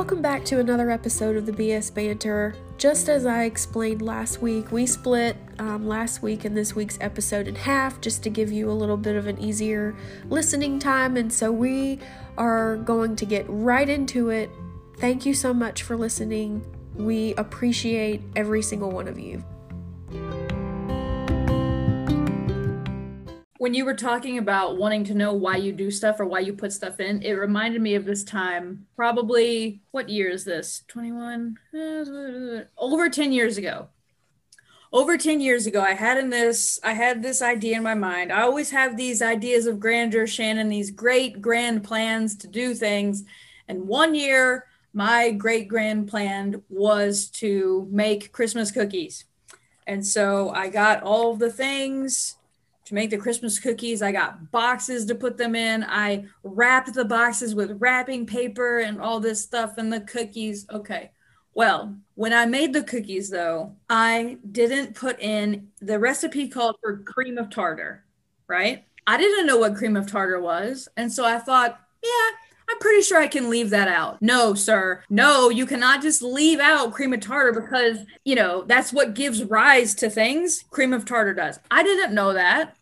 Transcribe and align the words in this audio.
Welcome 0.00 0.22
back 0.22 0.46
to 0.46 0.60
another 0.60 0.90
episode 0.90 1.36
of 1.36 1.44
the 1.44 1.52
BS 1.52 1.92
Banter. 1.92 2.54
Just 2.78 3.10
as 3.10 3.26
I 3.26 3.44
explained 3.44 4.00
last 4.00 4.40
week, 4.40 4.72
we 4.72 4.86
split 4.86 5.36
um, 5.58 5.86
last 5.86 6.22
week 6.22 6.46
and 6.46 6.56
this 6.56 6.74
week's 6.74 6.96
episode 7.02 7.46
in 7.46 7.54
half 7.54 8.00
just 8.00 8.22
to 8.22 8.30
give 8.30 8.50
you 8.50 8.70
a 8.70 8.72
little 8.72 8.96
bit 8.96 9.14
of 9.14 9.26
an 9.26 9.38
easier 9.38 9.94
listening 10.30 10.78
time, 10.78 11.18
and 11.18 11.30
so 11.30 11.52
we 11.52 11.98
are 12.38 12.78
going 12.78 13.14
to 13.16 13.26
get 13.26 13.44
right 13.46 13.90
into 13.90 14.30
it. 14.30 14.48
Thank 14.96 15.26
you 15.26 15.34
so 15.34 15.52
much 15.52 15.82
for 15.82 15.98
listening. 15.98 16.64
We 16.94 17.34
appreciate 17.34 18.22
every 18.34 18.62
single 18.62 18.90
one 18.90 19.06
of 19.06 19.18
you. 19.18 19.44
When 23.60 23.74
you 23.74 23.84
were 23.84 23.92
talking 23.92 24.38
about 24.38 24.78
wanting 24.78 25.04
to 25.04 25.12
know 25.12 25.34
why 25.34 25.54
you 25.54 25.70
do 25.70 25.90
stuff 25.90 26.18
or 26.18 26.24
why 26.24 26.38
you 26.38 26.50
put 26.50 26.72
stuff 26.72 26.98
in, 26.98 27.22
it 27.22 27.32
reminded 27.32 27.82
me 27.82 27.94
of 27.94 28.06
this 28.06 28.24
time. 28.24 28.86
Probably, 28.96 29.82
what 29.90 30.08
year 30.08 30.30
is 30.30 30.46
this? 30.46 30.82
21? 30.88 31.58
Eh, 31.74 32.62
over 32.78 33.10
10 33.10 33.32
years 33.32 33.58
ago. 33.58 33.88
Over 34.94 35.18
10 35.18 35.42
years 35.42 35.66
ago, 35.66 35.82
I 35.82 35.92
had 35.92 36.16
in 36.16 36.30
this, 36.30 36.80
I 36.82 36.94
had 36.94 37.22
this 37.22 37.42
idea 37.42 37.76
in 37.76 37.82
my 37.82 37.94
mind. 37.94 38.32
I 38.32 38.40
always 38.40 38.70
have 38.70 38.96
these 38.96 39.20
ideas 39.20 39.66
of 39.66 39.78
grandeur, 39.78 40.26
Shannon, 40.26 40.70
these 40.70 40.90
great 40.90 41.42
grand 41.42 41.84
plans 41.84 42.36
to 42.36 42.46
do 42.46 42.72
things. 42.72 43.24
And 43.68 43.86
one 43.86 44.14
year, 44.14 44.64
my 44.94 45.32
great 45.32 45.68
grand 45.68 46.08
plan 46.08 46.62
was 46.70 47.26
to 47.32 47.86
make 47.90 48.32
Christmas 48.32 48.70
cookies. 48.70 49.26
And 49.86 50.06
so 50.06 50.48
I 50.48 50.70
got 50.70 51.02
all 51.02 51.36
the 51.36 51.52
things 51.52 52.36
to 52.90 52.94
make 52.94 53.10
the 53.10 53.16
Christmas 53.16 53.60
cookies. 53.60 54.02
I 54.02 54.10
got 54.10 54.50
boxes 54.50 55.06
to 55.06 55.14
put 55.14 55.38
them 55.38 55.54
in. 55.54 55.84
I 55.84 56.24
wrapped 56.42 56.92
the 56.92 57.04
boxes 57.04 57.54
with 57.54 57.80
wrapping 57.80 58.26
paper 58.26 58.80
and 58.80 59.00
all 59.00 59.20
this 59.20 59.40
stuff 59.40 59.78
and 59.78 59.92
the 59.92 60.00
cookies. 60.00 60.66
Okay. 60.70 61.12
Well, 61.54 61.96
when 62.16 62.32
I 62.32 62.46
made 62.46 62.72
the 62.72 62.82
cookies, 62.82 63.30
though, 63.30 63.76
I 63.88 64.38
didn't 64.50 64.96
put 64.96 65.20
in 65.20 65.68
the 65.80 66.00
recipe 66.00 66.48
called 66.48 66.76
for 66.80 66.98
cream 66.98 67.38
of 67.38 67.48
tartar, 67.48 68.04
right? 68.48 68.84
I 69.06 69.16
didn't 69.16 69.46
know 69.46 69.58
what 69.58 69.76
cream 69.76 69.96
of 69.96 70.10
tartar 70.10 70.40
was. 70.40 70.88
And 70.96 71.12
so 71.12 71.24
I 71.24 71.38
thought, 71.38 71.78
yeah, 72.02 72.30
I'm 72.68 72.78
pretty 72.78 73.02
sure 73.02 73.20
I 73.20 73.28
can 73.28 73.50
leave 73.50 73.70
that 73.70 73.88
out. 73.88 74.20
No, 74.20 74.54
sir. 74.54 75.04
No, 75.10 75.48
you 75.48 75.64
cannot 75.64 76.02
just 76.02 76.22
leave 76.22 76.58
out 76.58 76.92
cream 76.92 77.12
of 77.12 77.20
tartar 77.20 77.52
because, 77.52 77.98
you 78.24 78.34
know, 78.34 78.64
that's 78.64 78.92
what 78.92 79.14
gives 79.14 79.44
rise 79.44 79.94
to 79.96 80.10
things. 80.10 80.64
Cream 80.70 80.92
of 80.92 81.04
tartar 81.04 81.34
does. 81.34 81.60
I 81.70 81.84
didn't 81.84 82.14
know 82.14 82.32
that 82.32 82.76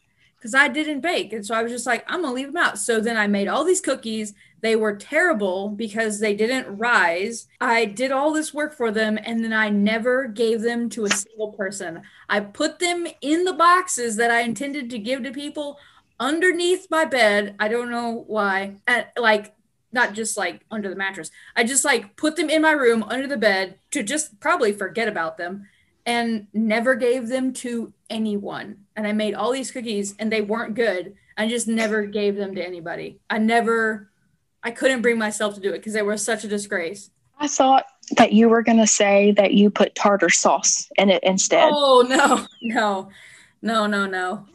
because 0.49 0.55
I 0.55 0.69
didn't 0.69 1.01
bake. 1.01 1.35
And 1.35 1.45
so 1.45 1.55
I 1.55 1.63
was 1.63 1.71
just 1.71 1.85
like, 1.85 2.05
I'm 2.09 2.23
going 2.23 2.33
to 2.33 2.35
leave 2.35 2.53
them 2.53 2.57
out. 2.57 2.79
So 2.79 3.01
then 3.01 3.19
I 3.19 3.27
made 3.27 3.49
all 3.49 3.65
these 3.65 3.83
cookies. 3.83 4.33
They 4.63 4.77
were 4.77 4.97
terrible 4.97 5.69
because 5.69 6.21
they 6.21 6.35
didn't 6.35 6.79
rise. 6.79 7.49
I 7.61 7.85
did 7.85 8.13
all 8.13 8.33
this 8.33 8.55
work 8.55 8.75
for 8.75 8.91
them 8.91 9.19
and 9.23 9.45
then 9.45 9.53
I 9.53 9.69
never 9.69 10.27
gave 10.27 10.63
them 10.63 10.89
to 10.91 11.05
a 11.05 11.11
single 11.11 11.53
person. 11.53 12.03
I 12.31 12.41
put 12.41 12.79
them 12.79 13.07
in 13.21 13.45
the 13.45 13.53
boxes 13.53 14.17
that 14.17 14.31
I 14.31 14.41
intended 14.41 14.89
to 14.91 14.99
give 14.99 15.23
to 15.25 15.33
people 15.33 15.79
underneath 16.19 16.91
my 16.91 17.05
bed. 17.05 17.55
I 17.61 17.69
don't 17.69 17.91
know 17.91 18.25
why. 18.27 18.77
At 18.87 19.13
like 19.19 19.55
not 19.93 20.15
just 20.15 20.37
like 20.37 20.63
under 20.71 20.89
the 20.89 20.97
mattress. 20.97 21.31
I 21.57 21.65
just 21.65 21.85
like 21.85 22.17
put 22.17 22.37
them 22.37 22.49
in 22.49 22.63
my 22.63 22.73
room 22.73 23.03
under 23.03 23.27
the 23.27 23.37
bed 23.37 23.79
to 23.91 24.03
just 24.03 24.41
probably 24.41 24.73
forget 24.73 25.09
about 25.09 25.37
them 25.37 25.67
and 26.07 26.47
never 26.53 26.95
gave 26.95 27.29
them 27.29 27.53
to 27.53 27.93
anyone. 28.09 28.79
And 28.97 29.07
I 29.07 29.13
made 29.13 29.35
all 29.35 29.53
these 29.53 29.71
cookies 29.71 30.15
and 30.19 30.33
they 30.33 30.41
weren't 30.41 30.75
good. 30.75 31.15
I 31.37 31.49
just 31.49 31.69
never 31.69 32.03
gave 32.03 32.37
them 32.37 32.55
to 32.55 32.67
anybody. 32.67 33.21
I 33.29 33.39
never, 33.39 34.11
I 34.63 34.71
couldn't 34.71 35.03
bring 35.03 35.19
myself 35.19 35.55
to 35.55 35.61
do 35.61 35.71
it 35.71 35.79
because 35.79 35.93
they 35.93 36.03
were 36.03 36.17
such 36.17 36.45
a 36.45 36.49
disgrace. 36.49 37.11
I 37.39 37.47
thought 37.47 37.85
that 38.17 38.33
you 38.33 38.49
were 38.49 38.63
going 38.63 38.79
to 38.79 38.87
say 38.87 39.33
that 39.33 39.55
you 39.55 39.71
put 39.71 39.95
tartar 39.95 40.31
sauce 40.31 40.91
in 40.97 41.11
it 41.11 41.23
instead. 41.23 41.71
Oh, 41.73 42.05
no, 42.09 42.47
no, 42.63 43.11
no, 43.63 43.87
no, 43.87 44.07
no. 44.07 44.47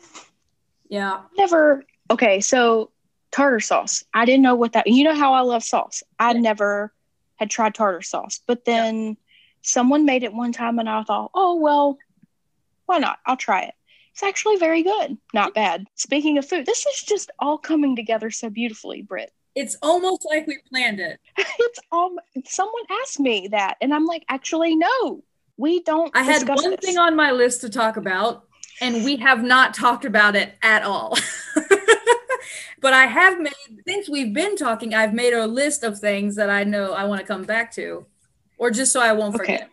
Yeah. 0.89 1.21
Never. 1.37 1.85
Okay. 2.11 2.41
So 2.41 2.91
tartar 3.31 3.61
sauce. 3.61 4.03
I 4.13 4.25
didn't 4.25 4.43
know 4.43 4.55
what 4.55 4.73
that, 4.73 4.87
you 4.87 5.03
know 5.03 5.15
how 5.15 5.33
I 5.33 5.41
love 5.41 5.63
sauce. 5.63 6.03
I 6.19 6.33
never 6.33 6.93
had 7.37 7.49
tried 7.49 7.73
tartar 7.73 8.01
sauce, 8.01 8.41
but 8.45 8.65
then 8.65 9.17
someone 9.63 10.05
made 10.05 10.23
it 10.23 10.33
one 10.33 10.51
time 10.51 10.77
and 10.79 10.89
I 10.89 11.03
thought, 11.03 11.31
oh, 11.33 11.55
well, 11.55 11.97
why 12.85 12.99
not? 12.99 13.17
I'll 13.25 13.37
try 13.37 13.63
it. 13.63 13.73
It's 14.11 14.23
actually 14.23 14.57
very 14.57 14.83
good. 14.83 15.17
Not 15.33 15.55
bad. 15.55 15.87
Speaking 15.95 16.37
of 16.37 16.47
food, 16.47 16.65
this 16.67 16.85
is 16.85 17.01
just 17.01 17.31
all 17.39 17.57
coming 17.57 17.95
together 17.95 18.29
so 18.29 18.49
beautifully, 18.49 19.01
Britt. 19.01 19.31
It's 19.55 19.75
almost 19.81 20.25
like 20.29 20.45
we 20.45 20.59
planned 20.69 20.99
it. 20.99 21.19
it's 21.37 21.79
um 21.91 22.19
someone 22.45 22.83
asked 23.01 23.19
me 23.19 23.47
that 23.49 23.77
and 23.81 23.93
I'm 23.93 24.05
like, 24.05 24.23
actually 24.29 24.75
no. 24.75 25.23
We 25.57 25.81
don't 25.81 26.15
I 26.15 26.23
had 26.23 26.47
one 26.47 26.71
this. 26.71 26.79
thing 26.79 26.97
on 26.97 27.15
my 27.15 27.31
list 27.31 27.61
to 27.61 27.69
talk 27.69 27.97
about, 27.97 28.47
and 28.81 29.05
we 29.05 29.17
have 29.17 29.43
not 29.43 29.75
talked 29.75 30.03
about 30.03 30.35
it 30.35 30.55
at 30.63 30.81
all. 30.81 31.15
but 32.81 32.93
I 32.93 33.05
have 33.05 33.39
made, 33.39 33.53
since 33.87 34.09
we've 34.09 34.33
been 34.33 34.55
talking, 34.55 34.95
I've 34.95 35.13
made 35.13 35.33
a 35.33 35.45
list 35.45 35.83
of 35.83 35.99
things 35.99 36.35
that 36.37 36.49
I 36.49 36.63
know 36.63 36.93
I 36.93 37.03
want 37.05 37.21
to 37.21 37.27
come 37.27 37.43
back 37.43 37.71
to, 37.73 38.07
or 38.57 38.71
just 38.71 38.93
so 38.93 39.01
I 39.01 39.13
won't 39.13 39.35
Okay. 39.35 39.45
forget. 39.45 39.69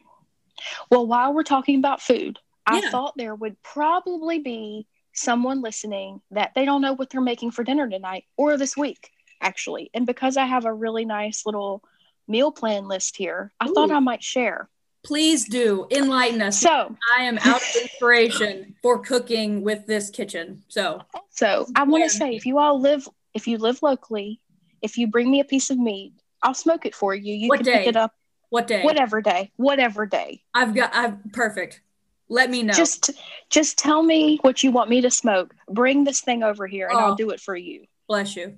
Well, 0.90 1.06
while 1.06 1.32
we're 1.32 1.42
talking 1.42 1.78
about 1.78 2.02
food, 2.02 2.38
I 2.66 2.80
thought 2.82 3.14
there 3.16 3.34
would 3.34 3.60
probably 3.62 4.38
be 4.38 4.86
someone 5.12 5.60
listening 5.62 6.20
that 6.30 6.52
they 6.54 6.64
don't 6.64 6.82
know 6.82 6.92
what 6.92 7.10
they're 7.10 7.20
making 7.20 7.50
for 7.50 7.64
dinner 7.64 7.88
tonight 7.88 8.24
or 8.36 8.56
this 8.56 8.76
week, 8.76 9.10
actually. 9.40 9.90
And 9.94 10.06
because 10.06 10.36
I 10.36 10.44
have 10.46 10.64
a 10.64 10.72
really 10.72 11.04
nice 11.04 11.44
little 11.46 11.82
meal 12.28 12.52
plan 12.52 12.86
list 12.86 13.16
here, 13.16 13.52
I 13.60 13.68
thought 13.68 13.90
I 13.90 13.98
might 14.00 14.22
share. 14.22 14.68
Please 15.02 15.46
do 15.46 15.86
enlighten 15.90 16.42
us. 16.42 16.60
So, 16.60 16.94
I 17.16 17.22
am 17.22 17.38
out 17.38 17.62
of 17.62 17.82
inspiration 17.82 18.74
for 18.82 18.98
cooking 18.98 19.62
with 19.62 19.86
this 19.86 20.10
kitchen. 20.10 20.62
So, 20.68 21.02
so 21.30 21.66
I 21.74 21.84
want 21.84 22.02
Yeah. 22.02 22.08
to 22.08 22.14
say 22.14 22.34
if 22.36 22.44
you 22.46 22.58
all 22.58 22.78
live 22.80 23.08
if 23.32 23.46
you 23.48 23.58
live 23.58 23.82
locally, 23.82 24.40
if 24.82 24.98
you 24.98 25.06
bring 25.06 25.30
me 25.30 25.40
a 25.40 25.44
piece 25.44 25.70
of 25.70 25.78
meat, 25.78 26.12
I'll 26.42 26.54
smoke 26.54 26.84
it 26.84 26.94
for 26.94 27.14
you. 27.14 27.34
You 27.34 27.48
What 27.48 27.56
can 27.58 27.64
day? 27.64 27.78
pick 27.78 27.86
it 27.88 27.96
up 27.96 28.12
what 28.50 28.66
day? 28.66 28.82
whatever 28.82 29.20
day, 29.20 29.50
whatever 29.56 30.06
day. 30.06 30.42
I've 30.54 30.74
got. 30.74 30.94
I've 30.94 31.16
perfect. 31.32 31.80
Let 32.28 32.48
me 32.50 32.62
know. 32.62 32.72
Just 32.74 33.10
just 33.48 33.76
tell 33.78 34.02
me 34.02 34.38
what 34.42 34.62
you 34.62 34.70
want 34.70 34.88
me 34.90 35.00
to 35.00 35.10
smoke. 35.10 35.54
Bring 35.68 36.04
this 36.04 36.20
thing 36.20 36.42
over 36.44 36.66
here 36.66 36.86
and 36.88 36.96
Oh. 36.96 37.00
I'll 37.00 37.14
do 37.16 37.30
it 37.30 37.40
for 37.40 37.56
you. 37.56 37.86
bless 38.08 38.36
you. 38.36 38.56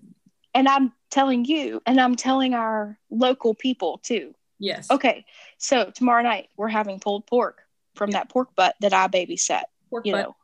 And 0.55 0.69
I'm 0.69 0.93
telling 1.11 1.47
you 1.47 1.81
and 1.87 1.99
I'm 1.99 2.15
telling 2.15 2.53
our 2.53 2.99
local 3.11 3.55
people 3.55 3.99
too. 4.03 4.35
Yes. 4.59 4.91
Okay. 4.91 5.25
So 5.59 5.91
tomorrow 5.91 6.23
night 6.23 6.49
we're 6.59 6.69
having 6.69 7.01
pulled 7.01 7.27
pork 7.27 7.63
from 7.95 8.11
that 8.11 8.29
pork 8.29 8.55
butt 8.55 8.75
that 8.81 8.93
I 8.93 9.09
babysat, 9.09 9.63
Pork 9.89 10.05
you 10.07 10.13
butt. 10.13 10.23
know, 10.25 10.37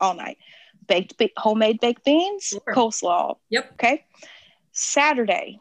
all 0.00 0.14
night. 0.14 0.38
Baked 0.86 1.18
be- 1.18 1.32
homemade 1.36 1.80
baked 1.80 2.04
beans, 2.04 2.44
Sure. 2.44 2.62
coleslaw. 2.74 3.36
Yep. 3.50 3.72
Okay. 3.72 4.04
Saturday. 4.72 5.58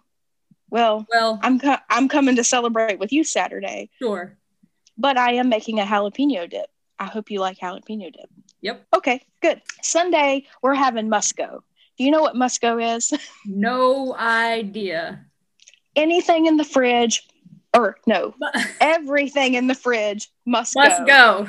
Well, 0.70 1.06
Well, 1.12 1.40
I'm 1.44 1.59
co- 1.59 1.78
I'm 1.90 2.08
coming 2.09 2.36
to 2.38 2.44
celebrate 2.44 3.00
with 3.00 3.12
you 3.14 3.24
Saturday, 3.24 3.90
sure. 4.02 4.38
but 4.98 5.18
I 5.18 5.34
am 5.34 5.50
making 5.50 5.80
a 5.80 5.84
jalapeno 5.86 6.50
dip. 6.50 6.68
I 7.00 7.06
hope 7.06 7.30
you 7.30 7.40
like 7.40 7.58
jalapeno 7.59 8.12
dip. 8.12 8.30
Yep. 8.62 8.86
Okay, 8.96 9.22
good. 9.42 9.62
Sunday 9.84 10.46
we're 10.62 10.74
having 10.74 11.09
Must-Go. 11.09 11.64
Do 11.98 12.03
you 12.03 12.12
know 12.12 12.22
what 12.22 12.36
Must-Go 12.36 12.80
is? 12.80 13.14
No 13.46 14.16
idea. 14.16 15.24
Anything 15.96 16.46
in 16.48 16.58
the 16.58 16.64
fridge, 16.66 17.28
or 17.74 17.97
no, 18.08 18.34
everything 18.82 19.53
in 19.53 19.68
the 19.68 19.76
fridge 19.76 20.30
must, 20.46 20.76
Must 20.76 21.06
go. 21.06 21.44
go. 21.46 21.47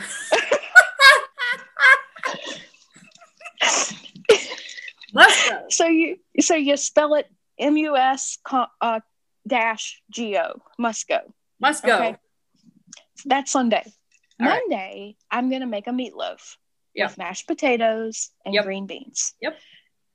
Must 5.15 5.48
go. 5.48 5.65
So 5.71 5.87
you 5.87 6.19
so 6.41 6.54
you 6.54 6.77
spell 6.77 7.15
it 7.15 7.27
M 7.58 7.76
U 7.76 7.97
S 7.97 8.38
uh, 8.80 9.00
dash 9.47 10.03
G 10.10 10.36
O 10.36 10.60
must 10.78 11.08
go. 11.08 11.18
Must 11.60 11.84
go. 11.84 11.94
Okay. 11.97 12.16
That's 13.24 13.50
Sunday. 13.50 13.84
All 14.41 14.47
right. 14.47 14.60
Monday, 14.68 15.16
I'm 15.30 15.50
gonna 15.50 15.66
make 15.66 15.86
a 15.86 15.91
meatloaf 15.91 16.56
Yep. 16.94 17.10
with 17.10 17.18
mashed 17.18 17.47
potatoes 17.47 18.30
and 18.44 18.54
Yep. 18.54 18.64
green 18.64 18.86
beans. 18.86 19.34
Yep. 19.41 19.58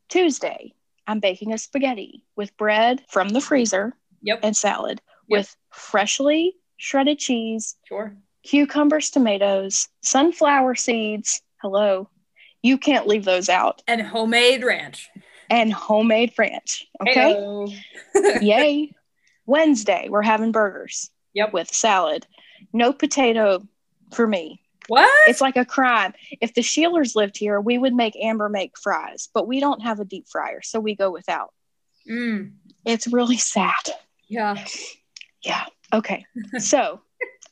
Tuesday, 0.09 0.73
I'm 1.07 1.19
baking 1.19 1.53
a 1.53 1.57
spaghetti 1.57 2.23
with 2.35 2.55
bread 2.57 3.03
from 3.09 3.29
the 3.29 3.41
freezer 3.41 3.95
Yep. 4.21 4.39
and 4.43 4.55
salad 4.55 5.01
Yep. 5.27 5.37
with 5.39 5.55
freshly 5.71 6.55
shredded 6.77 7.19
cheese, 7.19 7.77
Sure. 7.87 8.15
cucumbers, 8.43 9.09
tomatoes, 9.09 9.89
sunflower 10.03 10.75
seeds. 10.75 11.41
Hello. 11.61 12.09
You 12.63 12.77
can't 12.77 13.07
leave 13.07 13.25
those 13.25 13.49
out. 13.49 13.81
And 13.87 14.01
homemade 14.01 14.63
ranch. 14.63 15.09
And 15.51 15.71
homemade 15.73 16.33
French. 16.33 16.87
Okay. 17.01 17.35
Yay. 18.41 18.93
Wednesday, 19.45 20.07
we're 20.09 20.21
having 20.21 20.51
burgers 20.51 21.09
Yep. 21.33 21.53
with 21.53 21.67
salad. 21.73 22.25
No 22.73 22.93
potato 22.93 23.61
for 24.13 24.25
me. 24.25 24.61
What? 24.87 25.09
It's 25.29 25.41
like 25.41 25.57
a 25.57 25.65
crime. 25.65 26.13
If 26.41 26.53
the 26.53 26.61
Sheelers 26.61 27.15
lived 27.15 27.37
here, 27.37 27.59
we 27.61 27.77
would 27.77 27.93
make 27.93 28.15
Amber 28.21 28.49
make 28.49 28.77
fries, 28.77 29.29
but 29.33 29.47
we 29.47 29.59
don't 29.59 29.81
have 29.83 29.99
a 29.99 30.05
deep 30.05 30.27
fryer, 30.29 30.61
so 30.63 30.79
we 30.79 30.95
go 30.95 31.11
without. 31.11 31.53
Mm. 32.09 32.53
It's 32.85 33.07
really 33.07 33.37
sad. 33.37 33.75
Yeah. 34.27 34.55
Yeah. 35.43 35.65
Okay. 35.93 36.25
So 36.59 37.01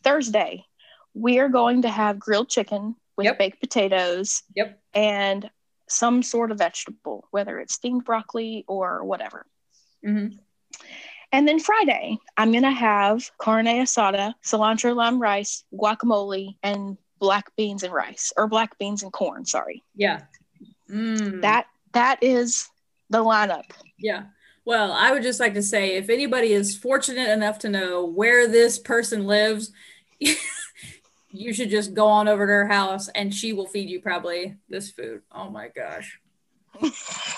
Thursday, 0.04 0.66
we 1.13 1.40
are 1.40 1.50
going 1.50 1.81
to 1.84 1.90
have 1.90 2.19
grilled 2.19 2.50
chicken 2.50 2.96
with 3.18 3.25
Yep. 3.25 3.38
baked 3.40 3.60
potatoes 3.60 4.44
Yep. 4.56 4.80
and 4.94 5.50
some 5.89 6.24
sort 6.24 6.51
of 6.51 6.57
vegetable, 6.57 7.27
whether 7.31 7.59
it's 7.59 7.74
steamed 7.74 8.06
broccoli 8.06 8.65
or 8.68 9.03
whatever. 9.03 9.45
Mhm. 10.06 10.39
And 11.31 11.47
then 11.47 11.59
Friday, 11.59 12.18
I'm 12.38 12.51
going 12.51 12.63
to 12.63 12.71
have 12.71 13.30
carne 13.38 13.68
asada, 13.68 14.33
cilantro 14.44 14.95
lime 14.95 15.21
rice, 15.21 15.63
guacamole, 15.74 16.56
and 16.63 16.97
black 17.19 17.56
beans 17.56 17.83
and 17.83 17.94
rice, 17.94 18.33
or 18.36 18.47
black 18.47 18.77
beans 18.80 19.03
and 19.03 19.12
corn, 19.13 19.45
sorry. 19.45 19.83
Yeah. 19.95 20.21
Mm. 20.89 21.41
That 21.41 21.68
That 21.94 22.24
is 22.24 22.69
the 23.09 23.24
lineup. 23.24 23.65
Yeah. 23.97 24.25
Well, 24.65 24.91
I 24.91 25.12
would 25.12 25.24
just 25.24 25.39
like 25.39 25.56
to 25.56 25.63
say 25.63 25.95
if 25.95 26.09
anybody 26.09 26.53
is 26.53 26.77
fortunate 26.77 27.30
enough 27.30 27.59
to 27.59 27.69
know 27.69 28.06
where 28.06 28.47
this 28.47 28.77
person 28.77 29.25
lives, 29.25 29.71
you 31.31 31.54
should 31.54 31.70
just 31.70 31.94
go 31.94 32.08
on 32.08 32.28
over 32.28 32.46
to 32.46 32.52
her 32.52 32.68
house 32.68 33.08
and 33.10 33.34
she 33.34 33.54
will 33.54 33.68
feed 33.68 33.90
you 33.90 34.02
probably 34.02 34.56
this 34.70 34.90
food. 34.90 35.22
Oh 35.31 35.50
my 35.50 35.70
gosh. 35.70 36.20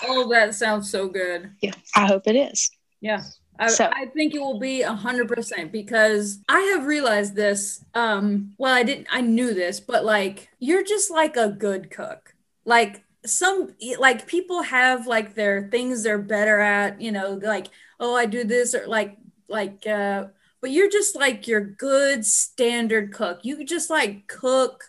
oh, 0.06 0.28
that 0.30 0.54
sounds 0.54 0.90
so 0.90 1.08
good. 1.08 1.50
Yeah, 1.60 1.72
I 1.96 2.06
hope 2.06 2.26
it 2.26 2.36
is. 2.36 2.70
Yeah. 3.00 3.22
I, 3.58 3.68
So- 3.68 3.90
I 3.92 4.06
think 4.06 4.34
it 4.34 4.40
will 4.40 4.58
be 4.58 4.82
a 4.82 4.92
hundred 4.92 5.28
percent 5.28 5.72
because 5.72 6.38
I 6.48 6.60
have 6.74 6.86
realized 6.86 7.34
this. 7.34 7.84
Um, 7.94 8.54
well, 8.58 8.74
I 8.74 8.82
didn't, 8.82 9.08
I 9.10 9.20
knew 9.20 9.52
this, 9.54 9.80
but 9.80 10.04
like, 10.04 10.48
you're 10.58 10.84
just 10.84 11.10
like 11.10 11.36
a 11.36 11.48
good 11.48 11.90
cook. 11.90 12.34
Like, 12.64 13.02
some, 13.26 13.74
like, 13.98 14.26
people 14.26 14.62
have 14.62 15.06
like 15.06 15.34
their 15.34 15.68
things 15.70 16.02
they're 16.02 16.18
better 16.18 16.60
at, 16.60 17.00
you 17.00 17.12
know, 17.12 17.38
like, 17.42 17.68
oh, 18.00 18.14
I 18.16 18.26
do 18.26 18.42
this, 18.44 18.74
or 18.74 18.86
like, 18.86 19.16
like, 19.48 19.86
uh, 19.86 20.26
but 20.62 20.70
you're 20.70 20.88
just 20.88 21.16
like 21.16 21.46
your 21.46 21.60
good 21.60 22.24
standard 22.24 23.12
cook. 23.12 23.40
You 23.42 23.62
just 23.64 23.90
like 23.90 24.28
cook 24.28 24.84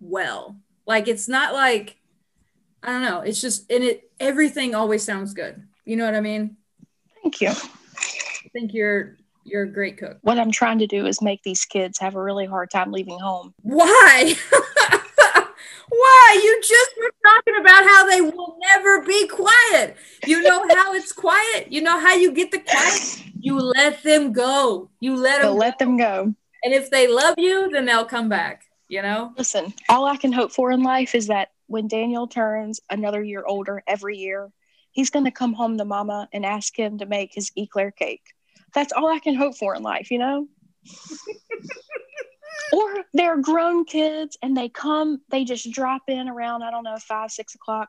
well. 0.00 0.56
Like, 0.86 1.08
it's 1.08 1.28
not 1.28 1.52
like, 1.52 1.98
I 2.82 2.92
don't 2.92 3.02
know, 3.02 3.20
it's 3.20 3.40
just, 3.40 3.70
and 3.70 3.84
it, 3.84 4.10
everything 4.18 4.74
always 4.74 5.02
sounds 5.02 5.34
good. 5.34 5.62
You 5.84 5.96
know 5.96 6.06
what 6.06 6.14
I 6.14 6.20
mean? 6.20 6.56
Thank 7.22 7.40
you. 7.40 7.48
I 7.50 8.48
think 8.52 8.72
you're 8.72 9.16
you're 9.44 9.62
a 9.62 9.72
great 9.72 9.96
cook. 9.96 10.18
What 10.22 10.38
I'm 10.38 10.50
trying 10.50 10.78
to 10.78 10.86
do 10.86 11.06
is 11.06 11.22
make 11.22 11.42
these 11.42 11.64
kids 11.64 11.98
have 11.98 12.14
a 12.14 12.22
really 12.22 12.46
hard 12.46 12.70
time 12.70 12.92
leaving 12.92 13.18
home. 13.18 13.54
Why? 13.62 14.34
Why? 16.18 16.40
You 16.42 16.60
just 16.60 16.90
were 16.98 17.12
talking 17.24 17.54
about 17.60 17.84
how 17.84 18.08
they 18.08 18.20
will 18.20 18.58
never 18.60 19.02
be 19.02 19.28
quiet. 19.28 19.96
You 20.26 20.42
know 20.42 20.66
how 20.68 20.92
it's 20.94 21.12
quiet. 21.12 21.70
You 21.70 21.80
know 21.80 21.98
how 21.98 22.14
you 22.14 22.32
get 22.32 22.50
the 22.50 22.58
quiet. 22.58 23.22
You 23.40 23.58
let 23.58 24.02
them 24.02 24.32
go. 24.32 24.90
You 25.00 25.14
let 25.14 25.42
them. 25.42 25.54
let 25.56 25.78
them 25.78 25.96
go. 25.96 26.34
and 26.64 26.74
if 26.74 26.90
they 26.90 27.06
love 27.06 27.36
you, 27.38 27.70
then 27.70 27.84
they'll 27.84 28.04
come 28.04 28.28
back. 28.28 28.64
You 28.88 29.02
know. 29.02 29.32
Listen, 29.36 29.72
all 29.88 30.06
I 30.06 30.16
can 30.16 30.32
hope 30.32 30.50
for 30.50 30.72
in 30.72 30.82
life 30.82 31.14
is 31.14 31.28
that 31.28 31.50
when 31.66 31.86
Daniel 31.86 32.26
turns 32.26 32.80
another 32.90 33.22
year 33.22 33.44
older 33.46 33.82
every 33.86 34.16
year, 34.16 34.50
he's 34.90 35.10
going 35.10 35.26
to 35.26 35.30
come 35.30 35.52
home 35.52 35.78
to 35.78 35.84
mama 35.84 36.28
and 36.32 36.44
ask 36.44 36.76
him 36.76 36.98
to 36.98 37.06
make 37.06 37.32
his 37.32 37.52
eclair 37.56 37.92
cake. 37.92 38.24
That's 38.74 38.92
all 38.92 39.08
I 39.08 39.20
can 39.20 39.34
hope 39.34 39.56
for 39.56 39.76
in 39.76 39.82
life, 39.82 40.10
you 40.10 40.18
know? 40.18 40.48
or 42.72 43.04
they're 43.14 43.40
grown 43.40 43.84
kids 43.84 44.36
and 44.42 44.56
they 44.56 44.68
come, 44.68 45.20
they 45.30 45.44
just 45.44 45.70
drop 45.70 46.02
in 46.08 46.28
around, 46.28 46.62
I 46.62 46.70
don't 46.70 46.84
know, 46.84 46.96
five, 46.98 47.30
six 47.30 47.54
o'clock. 47.54 47.88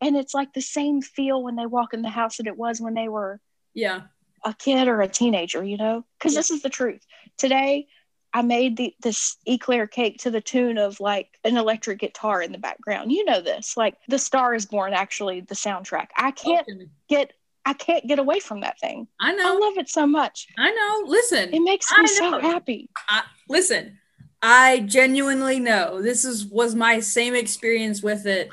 And 0.00 0.16
it's 0.16 0.34
like 0.34 0.52
the 0.52 0.60
same 0.62 1.02
feel 1.02 1.42
when 1.42 1.56
they 1.56 1.66
walk 1.66 1.94
in 1.94 2.02
the 2.02 2.08
house 2.10 2.36
that 2.38 2.46
it 2.46 2.56
was 2.56 2.80
when 2.80 2.94
they 2.94 3.08
were 3.08 3.40
Yeah. 3.74 4.02
a 4.44 4.54
kid 4.54 4.88
or 4.88 5.00
a 5.00 5.08
teenager, 5.08 5.62
you 5.64 5.76
know? 5.76 6.04
Because 6.18 6.34
Yeah. 6.34 6.38
this 6.40 6.50
is 6.50 6.62
the 6.62 6.70
truth. 6.70 7.02
Today, 7.38 7.86
I 8.32 8.42
made 8.42 8.76
the, 8.76 8.94
this 9.00 9.36
eclair 9.46 9.86
cake 9.86 10.18
to 10.22 10.30
the 10.30 10.40
tune 10.40 10.76
of 10.76 10.98
like 10.98 11.28
an 11.44 11.56
electric 11.56 12.00
guitar 12.00 12.42
in 12.42 12.50
the 12.50 12.58
background. 12.58 13.12
You 13.12 13.24
know 13.24 13.40
this, 13.40 13.76
like 13.76 13.94
The 14.08 14.18
Star 14.18 14.54
is 14.54 14.66
Born, 14.66 14.92
actually 14.92 15.42
the 15.42 15.54
soundtrack. 15.54 16.08
I 16.16 16.32
can't 16.32 16.66
Okay. 16.68 16.88
get, 17.08 17.32
I 17.64 17.74
can't 17.74 18.06
get 18.06 18.18
away 18.18 18.40
from 18.40 18.60
that 18.62 18.78
thing. 18.80 19.06
I 19.20 19.32
know. 19.34 19.54
I 19.54 19.58
love 19.58 19.78
it 19.78 19.88
so 19.88 20.06
much. 20.06 20.48
I 20.58 20.70
know. 20.72 21.08
Listen. 21.08 21.54
It 21.54 21.60
makes 21.60 21.96
me 21.96 22.06
so 22.08 22.40
happy. 22.40 22.90
I, 23.08 23.22
listen, 23.48 23.98
I 24.46 24.80
genuinely 24.80 25.58
know 25.58 26.02
this 26.02 26.22
is 26.26 26.44
was 26.44 26.74
my 26.74 27.00
same 27.00 27.34
experience 27.34 28.02
with 28.02 28.26
it 28.26 28.50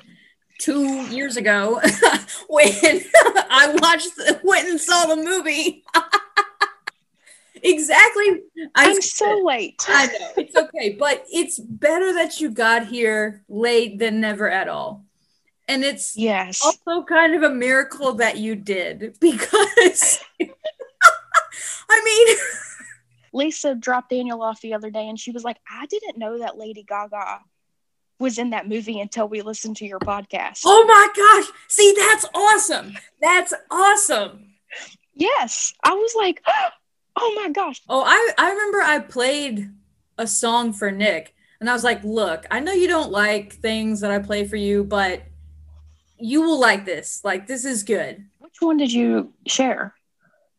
two 0.57 1.05
years 1.07 1.35
ago 1.35 1.81
when 2.49 2.71
I 3.51 3.75
watched 3.81 4.41
went 4.41 4.69
and 4.69 4.79
saw 4.79 5.07
the 5.07 5.17
movie. 5.17 5.83
exactly. 7.61 8.41
I 8.73 8.85
I'm 8.87 9.01
so 9.01 9.41
late. 9.43 9.83
I 9.89 10.05
know 10.07 10.29
it's 10.37 10.55
okay, 10.55 10.95
but 10.97 11.25
it's 11.29 11.59
better 11.59 12.13
that 12.13 12.39
you 12.39 12.51
got 12.51 12.87
here 12.87 13.43
late 13.49 13.99
than 13.99 14.21
never 14.21 14.49
at 14.49 14.69
all. 14.69 15.03
And 15.67 15.83
it's 15.83 16.17
Yes. 16.17 16.61
also 16.63 17.03
kind 17.03 17.35
of 17.35 17.43
a 17.43 17.49
miracle 17.53 18.13
that 18.13 18.37
you 18.37 18.55
did 18.55 19.15
because 19.19 20.23
I 21.89 22.01
mean 22.05 22.37
Lisa 23.33 23.75
dropped 23.75 24.09
Daniel 24.09 24.41
off 24.41 24.61
the 24.61 24.73
other 24.73 24.89
day 24.89 25.07
and 25.07 25.19
she 25.19 25.31
was 25.31 25.43
like, 25.43 25.57
I 25.69 25.85
didn't 25.85 26.17
know 26.17 26.39
that 26.39 26.57
Lady 26.57 26.83
Gaga 26.83 27.39
was 28.19 28.37
in 28.37 28.51
that 28.51 28.67
movie 28.67 28.99
until 28.99 29.27
we 29.27 29.41
listened 29.41 29.77
to 29.77 29.85
your 29.85 29.99
podcast. 29.99 30.61
Oh 30.65 30.85
my 30.85 31.07
gosh. 31.15 31.51
See, 31.67 31.93
that's 31.97 32.25
awesome. 32.33 32.97
That's 33.21 33.53
awesome. 33.69 34.53
Yes. 35.13 35.73
I 35.83 35.93
was 35.93 36.13
like, 36.15 36.41
oh 37.15 37.33
my 37.35 37.49
gosh. 37.51 37.81
Oh, 37.89 38.03
I, 38.05 38.31
I 38.37 38.51
remember 38.51 38.81
I 38.81 38.99
played 38.99 39.71
a 40.17 40.27
song 40.27 40.71
for 40.73 40.91
Nick 40.91 41.33
and 41.59 41.69
I 41.69 41.73
was 41.73 41.83
like, 41.83 42.03
look, 42.03 42.45
I 42.51 42.59
know 42.59 42.73
you 42.73 42.87
don't 42.87 43.11
like 43.11 43.53
things 43.53 44.01
that 44.01 44.11
I 44.11 44.19
play 44.19 44.45
for 44.45 44.55
you, 44.55 44.83
but 44.83 45.23
you 46.19 46.41
will 46.41 46.59
like 46.59 46.85
this. 46.85 47.21
Like 47.23 47.47
this 47.47 47.65
is 47.65 47.83
good. 47.83 48.25
Which 48.39 48.57
one 48.59 48.77
did 48.77 48.93
you 48.93 49.33
share? 49.47 49.95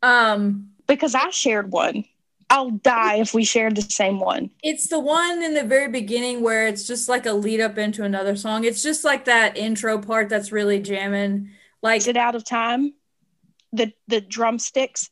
Um 0.02 0.70
Because 0.86 1.14
I 1.14 1.30
shared 1.30 1.70
one. 1.70 2.04
I'll 2.52 2.70
die 2.70 3.16
if 3.16 3.32
we 3.32 3.44
shared 3.44 3.76
the 3.76 3.82
same 3.82 4.20
one. 4.20 4.50
it's 4.62 4.88
the 4.88 5.00
one 5.00 5.42
in 5.42 5.54
the 5.54 5.64
very 5.64 5.88
beginning 5.90 6.42
where 6.42 6.66
it's 6.66 6.86
just 6.86 7.08
like 7.08 7.24
a 7.26 7.32
lead 7.32 7.60
up 7.60 7.78
into 7.78 8.04
another 8.04 8.36
song. 8.36 8.64
It's 8.64 8.82
just 8.82 9.04
like 9.04 9.24
that 9.24 9.56
intro 9.56 9.98
part 9.98 10.28
that's 10.28 10.52
really 10.52 10.78
jamming. 10.78 11.48
Like 11.82 12.02
Is 12.02 12.08
it 12.08 12.16
out 12.18 12.34
of 12.34 12.44
time? 12.44 12.92
The 13.72 13.92
the 14.06 14.20
drumsticks. 14.20 15.08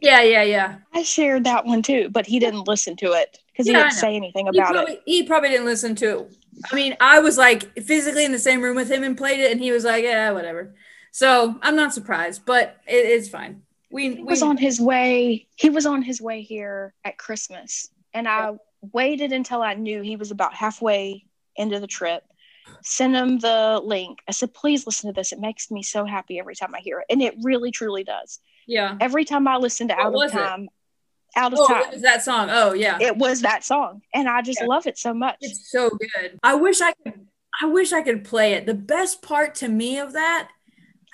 yeah, 0.00 0.22
yeah, 0.22 0.42
yeah. 0.42 0.78
I 0.92 1.04
shared 1.04 1.44
that 1.44 1.64
one 1.64 1.82
too, 1.82 2.08
but 2.10 2.26
he 2.26 2.40
didn't 2.40 2.66
listen 2.66 2.96
to 2.96 3.12
it 3.12 3.38
because 3.52 3.66
he 3.66 3.72
Yeah, 3.72 3.78
I 3.78 3.82
didn't 3.84 3.94
say 3.94 4.16
anything 4.16 4.48
He 4.52 4.58
about 4.58 4.72
probably, 4.72 4.94
it. 4.94 5.02
he 5.06 5.22
probably 5.22 5.50
didn't 5.50 5.66
listen 5.66 5.94
to 5.96 6.18
it. 6.18 6.36
I 6.70 6.74
mean, 6.74 6.96
I 7.00 7.20
was 7.20 7.38
like 7.38 7.72
physically 7.80 8.24
in 8.24 8.32
the 8.32 8.38
same 8.38 8.60
room 8.60 8.76
with 8.76 8.90
him 8.90 9.04
and 9.04 9.16
played 9.16 9.40
it, 9.40 9.52
and 9.52 9.60
he 9.60 9.70
was 9.72 9.84
like, 9.84 10.02
"Yeah, 10.04 10.32
whatever." 10.32 10.74
So 11.12 11.56
I'm 11.62 11.76
not 11.76 11.94
surprised, 11.94 12.44
but 12.44 12.76
it, 12.86 13.06
it's 13.06 13.28
fine. 13.28 13.62
We, 13.92 14.14
He 14.14 14.14
we 14.16 14.22
was 14.22 14.42
on 14.42 14.56
his 14.56 14.80
way. 14.80 15.46
He 15.56 15.70
was 15.70 15.86
on 15.86 16.02
his 16.02 16.20
way 16.20 16.40
here 16.42 16.94
at 17.04 17.18
Christmas, 17.18 17.88
and 18.14 18.26
I 18.26 18.52
waited 18.92 19.32
until 19.32 19.62
I 19.62 19.74
knew 19.74 20.00
he 20.02 20.16
was 20.16 20.30
about 20.30 20.54
halfway 20.54 21.24
into 21.56 21.78
the 21.78 21.86
trip. 21.86 22.24
Sent 22.82 23.14
him 23.14 23.38
the 23.38 23.80
link. 23.84 24.20
I 24.26 24.32
said, 24.32 24.54
"Please 24.54 24.86
listen 24.86 25.08
to 25.12 25.14
this. 25.14 25.32
It 25.32 25.38
makes 25.40 25.70
me 25.70 25.82
so 25.82 26.04
happy 26.04 26.38
every 26.38 26.54
time 26.54 26.74
I 26.74 26.80
hear 26.80 27.00
it, 27.00 27.06
and 27.10 27.22
it 27.22 27.34
really, 27.42 27.70
truly 27.70 28.02
does. 28.02 28.40
yeah. 28.66 28.96
Every 29.00 29.24
time 29.24 29.46
I 29.46 29.56
listen 29.58 29.88
to 29.88 29.94
What 29.94 30.06
Out 30.06 30.14
of 30.14 30.22
it? 30.22 30.32
Time, 30.32 30.68
Out 31.36 31.52
of 31.52 31.58
Oh, 31.60 31.66
Time, 31.66 31.82
it 31.82 31.92
was 31.92 32.02
that 32.02 32.22
song. 32.22 32.48
Oh, 32.50 32.72
yeah. 32.72 32.98
it 33.00 33.16
was 33.16 33.42
that 33.42 33.62
song, 33.64 34.02
and 34.14 34.28
I 34.28 34.40
just 34.42 34.60
Yeah. 34.60 34.66
love 34.68 34.86
it 34.86 34.96
so 34.98 35.12
much. 35.12 35.36
It's 35.40 35.70
so 35.70 35.90
good. 35.90 36.38
I 36.42 36.54
wish 36.54 36.80
I 36.80 36.92
could. 37.04 37.26
I 37.60 37.66
wish 37.66 37.92
I 37.92 38.00
could 38.02 38.24
play 38.24 38.54
it. 38.54 38.64
The 38.66 38.74
best 38.74 39.20
part 39.20 39.54
to 39.56 39.68
me 39.68 39.98
of 39.98 40.12
that, 40.14 40.48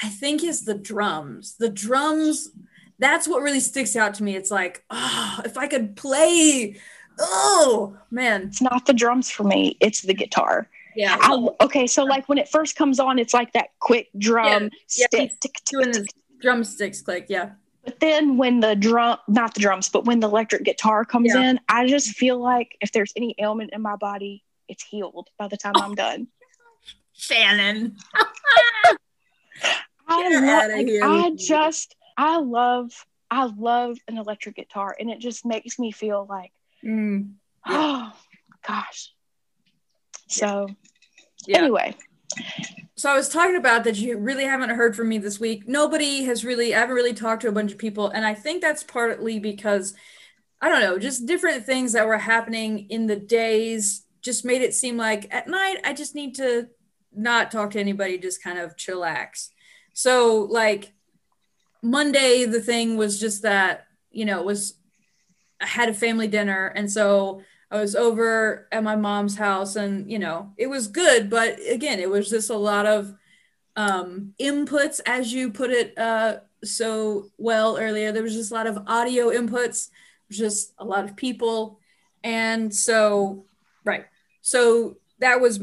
I 0.02 0.08
think, 0.08 0.44
is 0.44 0.64
the 0.64 0.74
drums. 0.74 1.56
The 1.58 1.68
drums. 1.70 2.50
That's 2.98 3.28
what 3.28 3.42
really 3.42 3.60
sticks 3.60 3.94
out 3.96 4.14
to 4.14 4.22
me. 4.24 4.34
It's 4.36 4.50
like, 4.50 4.84
oh, 4.90 5.40
if 5.44 5.56
I 5.56 5.66
could 5.68 5.96
play. 5.96 6.76
Oh 7.20 7.96
man, 8.12 8.42
It's 8.48 8.62
not 8.62 8.86
the 8.86 8.92
drums 8.92 9.28
for 9.28 9.42
me; 9.42 9.76
it's 9.80 10.02
the 10.02 10.14
guitar. 10.14 10.68
yeah. 10.94 11.16
I, 11.20 11.48
okay, 11.62 11.86
so 11.88 12.04
like 12.04 12.28
when 12.28 12.38
it 12.38 12.48
first 12.48 12.76
comes 12.76 13.00
on, 13.00 13.18
it's 13.18 13.34
like 13.34 13.52
that 13.54 13.70
quick 13.80 14.08
drum 14.18 14.70
yeah, 14.96 15.06
stick. 15.08 15.32
tick, 15.40 15.60
doing 15.66 15.90
the 15.90 16.06
drumsticks 16.40 17.02
click. 17.02 17.26
Yeah. 17.28 17.50
But 17.84 17.98
then 17.98 18.36
when 18.36 18.60
the 18.60 18.76
drum, 18.76 19.18
not 19.26 19.54
the 19.54 19.60
drums, 19.60 19.88
but 19.88 20.04
when 20.04 20.20
the 20.20 20.28
electric 20.28 20.62
guitar 20.62 21.04
comes 21.04 21.32
Yeah. 21.34 21.50
in, 21.50 21.60
I 21.68 21.86
just 21.88 22.10
feel 22.16 22.38
like 22.38 22.76
if 22.80 22.92
there's 22.92 23.12
any 23.16 23.34
ailment 23.40 23.70
in 23.72 23.82
my 23.82 23.96
body, 23.96 24.44
it's 24.68 24.84
healed 24.84 25.28
by 25.38 25.48
the 25.48 25.56
time 25.56 25.72
I'm 25.76 25.96
done. 25.96 26.28
Shannon. 27.14 27.96
I 30.10 30.22
Get 30.22 30.32
love, 30.40 30.44
outta 30.44 30.72
like, 30.76 30.86
here 30.86 31.04
I 31.04 31.30
just, 31.36 31.94
I 32.18 32.38
love, 32.40 32.90
I 33.30 33.44
love 33.44 33.96
an 34.08 34.18
electric 34.18 34.56
guitar, 34.56 34.94
and 34.98 35.08
it 35.08 35.20
just 35.20 35.46
makes 35.46 35.78
me 35.78 35.92
feel 35.92 36.26
like, 36.28 36.52
Mm, 36.84 37.32
oh 37.66 38.12
gosh. 38.66 39.12
So 40.28 40.68
yeah. 41.46 41.58
anyway, 41.58 41.96
So 42.96 43.10
I 43.10 43.16
was 43.16 43.28
talking 43.28 43.56
about 43.56 43.84
that 43.84 43.96
you 43.96 44.16
really 44.18 44.44
haven't 44.44 44.70
heard 44.70 44.94
from 44.94 45.08
me 45.08 45.18
this 45.18 45.40
week. 45.40 45.66
Nobody 45.66 46.24
has 46.24 46.44
really, 46.44 46.74
I 46.74 46.80
haven't 46.80 46.94
really 46.94 47.14
talked 47.14 47.42
to 47.42 47.48
a 47.48 47.52
bunch 47.52 47.72
of 47.72 47.78
people. 47.78 48.08
And 48.08 48.26
I 48.26 48.34
think 48.34 48.60
that's 48.60 48.84
partly 48.84 49.38
because 49.38 49.94
I 50.60 50.68
don't 50.68 50.80
know, 50.80 50.98
just 50.98 51.26
different 51.26 51.64
things 51.64 51.92
that 51.92 52.06
were 52.06 52.18
happening 52.18 52.90
in 52.90 53.06
the 53.06 53.16
days 53.16 54.04
just 54.20 54.44
made 54.44 54.62
it 54.62 54.74
seem 54.74 54.96
like 54.96 55.32
at 55.32 55.48
night 55.48 55.78
I 55.84 55.92
just 55.92 56.14
need 56.14 56.34
to 56.36 56.68
not 57.14 57.50
talk 57.50 57.70
to 57.70 57.80
anybody, 57.80 58.18
just 58.18 58.42
kind 58.42 58.58
of 58.58 58.76
chillax. 58.76 59.48
So 59.94 60.46
like 60.50 60.92
Monday, 61.82 62.44
the 62.44 62.60
thing 62.60 62.96
was 62.96 63.20
just 63.20 63.42
that, 63.42 63.86
you 64.10 64.24
know, 64.24 64.40
it 64.40 64.44
was 64.46 64.74
I 65.60 65.66
had 65.66 65.88
a 65.88 65.94
family 65.94 66.28
dinner 66.28 66.68
and 66.68 66.90
so 66.90 67.42
I 67.70 67.80
was 67.80 67.94
over 67.94 68.68
at 68.72 68.82
my 68.82 68.96
mom's 68.96 69.36
house 69.36 69.76
and 69.76 70.10
you 70.10 70.18
know, 70.18 70.52
it 70.56 70.68
was 70.68 70.88
good, 70.88 71.30
but 71.30 71.58
again, 71.68 72.00
it 72.00 72.10
was 72.10 72.30
just 72.30 72.50
a 72.50 72.56
lot 72.56 72.86
of 72.86 73.14
um 73.76 74.34
inputs 74.40 75.00
as 75.06 75.32
you 75.32 75.50
put 75.50 75.70
it 75.70 75.96
uh 75.98 76.38
so 76.64 77.30
well 77.38 77.78
earlier. 77.78 78.12
There 78.12 78.22
was 78.22 78.34
just 78.34 78.50
a 78.50 78.54
lot 78.54 78.66
of 78.66 78.78
audio 78.86 79.30
inputs, 79.30 79.90
just 80.30 80.72
a 80.78 80.84
lot 80.84 81.04
of 81.04 81.16
people. 81.16 81.78
And 82.24 82.74
so 82.74 83.44
right. 83.84 84.06
So 84.42 84.96
that 85.20 85.40
was 85.40 85.60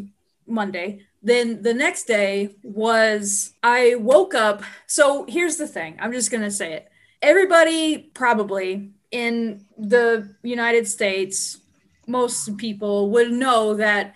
Monday. 0.47 1.01
Then 1.25 1.63
the 1.63 1.73
next 1.73 2.03
day 2.03 2.51
was 2.61 3.53
I 3.63 3.95
woke 3.95 4.35
up. 4.35 4.61
So 4.85 5.25
here's 5.27 5.57
the 5.57 5.67
thing 5.67 5.97
I'm 5.99 6.13
just 6.13 6.29
going 6.29 6.43
to 6.43 6.51
say 6.51 6.73
it. 6.73 6.87
Everybody 7.19 7.97
probably 8.13 8.91
in 9.09 9.65
the 9.75 10.35
United 10.43 10.87
States, 10.87 11.57
most 12.05 12.55
people 12.57 13.09
would 13.09 13.31
know 13.31 13.73
that 13.73 14.13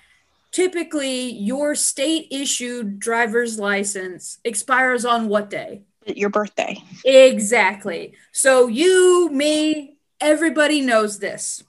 typically 0.52 1.32
your 1.32 1.74
state 1.74 2.28
issued 2.30 3.00
driver's 3.00 3.58
license 3.58 4.38
expires 4.44 5.04
on 5.04 5.30
what 5.30 5.50
day? 5.50 5.82
Your 6.06 6.30
birthday. 6.30 6.78
Exactly. 7.06 8.14
So 8.32 8.68
you, 8.68 9.30
me, 9.32 9.98
everybody 10.22 10.82
knows 10.82 11.18
this. 11.18 11.64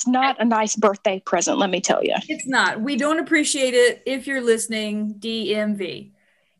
It's 0.00 0.06
not 0.06 0.40
a 0.40 0.46
nice 0.46 0.76
birthday 0.76 1.20
present, 1.20 1.58
let 1.58 1.68
me 1.68 1.82
tell 1.82 2.02
you. 2.02 2.14
It's 2.26 2.46
not. 2.46 2.80
We 2.80 2.96
don't 2.96 3.18
appreciate 3.18 3.74
it 3.74 4.02
if 4.06 4.26
you're 4.26 4.40
listening, 4.40 5.16
DMV. 5.18 6.12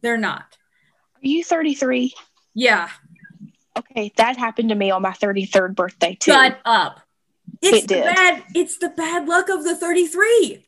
They're 0.03 0.19
not. 0.19 0.59
Are 1.15 1.21
you 1.23 1.43
33? 1.43 2.13
Yeah. 2.53 2.91
Okay, 3.79 4.13
that 4.19 4.37
happened 4.37 4.69
to 4.69 4.75
me 4.75 4.91
on 4.91 5.01
my 5.01 5.13
33rd 5.13 5.75
birthday 5.75 6.17
too. 6.21 6.33
Shut 6.33 6.61
up. 6.67 7.01
It's 7.63 7.85
It 7.85 7.89
the 7.89 7.95
did. 7.95 8.05
bad 8.15 8.43
it's 8.55 8.77
the 8.77 8.91
bad 8.91 9.27
luck 9.27 9.49
of 9.49 9.65
the 9.65 9.75
33. 9.75 10.67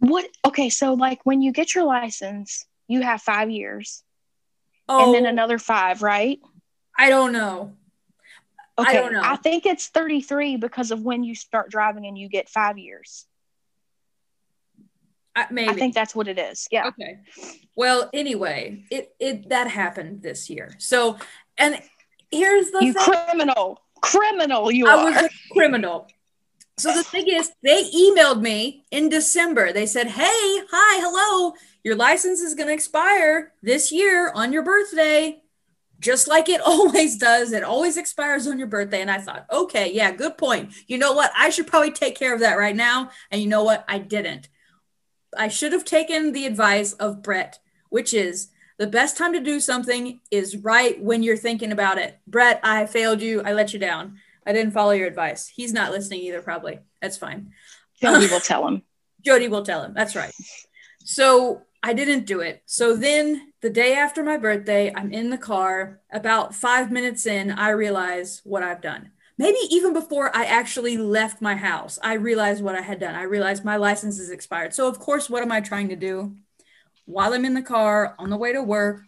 What? 0.00 0.26
Okay, 0.44 0.70
so 0.70 0.94
like 0.94 1.20
when 1.22 1.40
you 1.40 1.52
get 1.52 1.72
your 1.72 1.84
license, 1.84 2.66
you 2.88 3.02
have 3.02 3.22
five 3.22 3.48
years 3.48 4.02
Oh, 4.88 5.04
and 5.06 5.14
then 5.14 5.26
oh. 5.26 5.28
another 5.30 5.60
five, 5.60 6.02
right? 6.02 6.40
I 6.98 7.10
don't 7.10 7.30
know. 7.32 7.74
I 8.86 8.92
don't 8.94 9.12
know. 9.12 9.22
I 9.22 9.36
think 9.36 9.66
it's 9.66 9.88
33 9.88 10.56
because 10.56 10.90
of 10.90 11.02
when 11.02 11.24
you 11.24 11.34
start 11.34 11.70
driving 11.70 12.06
and 12.06 12.16
you 12.16 12.28
get 12.28 12.48
five 12.48 12.78
years. 12.78 13.26
I, 15.34 15.46
maybe. 15.50 15.70
I 15.70 15.72
think 15.74 15.94
that's 15.94 16.14
what 16.14 16.28
it 16.28 16.38
is. 16.38 16.68
Yeah. 16.70 16.88
Okay. 16.88 17.18
Well, 17.76 18.10
anyway, 18.12 18.84
it 18.90 19.14
it 19.18 19.48
that 19.48 19.68
happened 19.68 20.22
this 20.22 20.50
year. 20.50 20.74
So, 20.78 21.16
and 21.56 21.80
here's 22.30 22.70
the 22.70 22.84
You 22.84 22.92
thing. 22.92 23.02
criminal. 23.02 23.80
Criminal 24.02 24.70
you 24.70 24.86
I 24.86 24.96
are. 24.96 25.04
was 25.06 25.16
a 25.16 25.30
criminal. 25.52 26.08
So 26.78 26.92
the 26.94 27.02
thing 27.04 27.28
is, 27.28 27.52
they 27.62 27.84
emailed 27.90 28.40
me 28.40 28.84
in 28.90 29.08
December. 29.08 29.72
They 29.72 29.86
said, 29.86 30.08
"Hey, 30.08 30.24
hi, 30.70 31.00
hello. 31.00 31.54
Your 31.84 31.96
license 31.96 32.40
is 32.40 32.54
going 32.54 32.68
to 32.68 32.74
expire 32.74 33.52
this 33.62 33.90
year 33.92 34.32
on 34.34 34.52
your 34.52 34.62
birthday, 34.62 35.41
just 36.02 36.28
like 36.28 36.48
it 36.48 36.60
always 36.66 37.16
does. 37.16 37.52
It 37.52 37.62
always 37.62 37.96
expires 37.96 38.46
on 38.46 38.58
your 38.58 38.68
birthday." 38.68 39.00
And 39.00 39.10
I 39.10 39.18
thought, 39.18 39.46
"Okay, 39.50 39.92
yeah, 39.92 40.10
good 40.10 40.36
point. 40.36 40.74
You 40.86 40.98
know 40.98 41.12
what? 41.12 41.30
I 41.36 41.48
should 41.48 41.66
probably 41.66 41.92
take 41.92 42.18
care 42.18 42.34
of 42.34 42.40
that 42.40 42.58
right 42.58 42.76
now." 42.76 43.10
And 43.30 43.40
you 43.40 43.48
know 43.48 43.64
what? 43.64 43.84
I 43.88 43.98
didn't. 43.98 44.48
I 45.36 45.48
should 45.48 45.72
have 45.72 45.86
taken 45.86 46.32
the 46.32 46.44
advice 46.44 46.92
of 46.94 47.22
Brett, 47.22 47.58
which 47.88 48.12
is 48.12 48.48
the 48.78 48.86
best 48.86 49.16
time 49.16 49.32
to 49.32 49.40
do 49.40 49.60
something 49.60 50.20
is 50.30 50.56
right 50.56 51.00
when 51.00 51.22
you're 51.22 51.36
thinking 51.36 51.72
about 51.72 51.98
it. 51.98 52.18
Brett, 52.26 52.60
I 52.62 52.86
failed 52.86 53.22
you. 53.22 53.42
I 53.42 53.52
let 53.52 53.72
you 53.72 53.78
down. 53.78 54.18
I 54.46 54.52
didn't 54.52 54.72
follow 54.72 54.90
your 54.90 55.06
advice. 55.06 55.46
He's 55.48 55.72
not 55.72 55.92
listening 55.92 56.20
either, 56.20 56.42
probably. 56.42 56.80
That's 57.00 57.16
fine. 57.16 57.52
Jody 58.00 58.26
will 58.26 58.40
tell 58.52 58.66
him. 58.66 58.82
Jody 59.24 59.48
will 59.48 59.64
tell 59.64 59.82
him. 59.84 59.94
That's 59.94 60.16
right. 60.16 60.32
So 61.04 61.62
I 61.82 61.92
didn't 61.92 62.26
do 62.26 62.40
it. 62.40 62.62
So 62.66 62.96
then 62.96 63.51
the 63.62 63.70
day 63.70 63.94
after 63.94 64.24
my 64.24 64.36
birthday, 64.36 64.92
I'm 64.94 65.12
in 65.12 65.30
the 65.30 65.38
car. 65.38 66.00
About 66.12 66.52
five 66.54 66.90
minutes 66.90 67.26
in, 67.26 67.52
I 67.52 67.70
realize 67.70 68.42
what 68.44 68.64
I've 68.64 68.82
done. 68.82 69.12
Maybe 69.38 69.58
even 69.70 69.92
before 69.92 70.36
I 70.36 70.44
actually 70.44 70.98
left 70.98 71.40
my 71.40 71.54
house, 71.54 71.98
I 72.02 72.14
realized 72.14 72.62
what 72.62 72.74
I 72.74 72.80
had 72.82 72.98
done. 72.98 73.14
I 73.14 73.22
realized 73.22 73.64
my 73.64 73.76
license 73.76 74.18
is 74.18 74.30
expired. 74.30 74.74
So, 74.74 74.88
of 74.88 74.98
course, 74.98 75.30
what 75.30 75.42
am 75.42 75.52
I 75.52 75.60
trying 75.60 75.88
to 75.90 75.96
do? 75.96 76.36
While 77.06 77.32
I'm 77.32 77.44
in 77.44 77.54
the 77.54 77.62
car 77.62 78.16
on 78.18 78.30
the 78.30 78.36
way 78.36 78.52
to 78.52 78.62
work, 78.62 79.04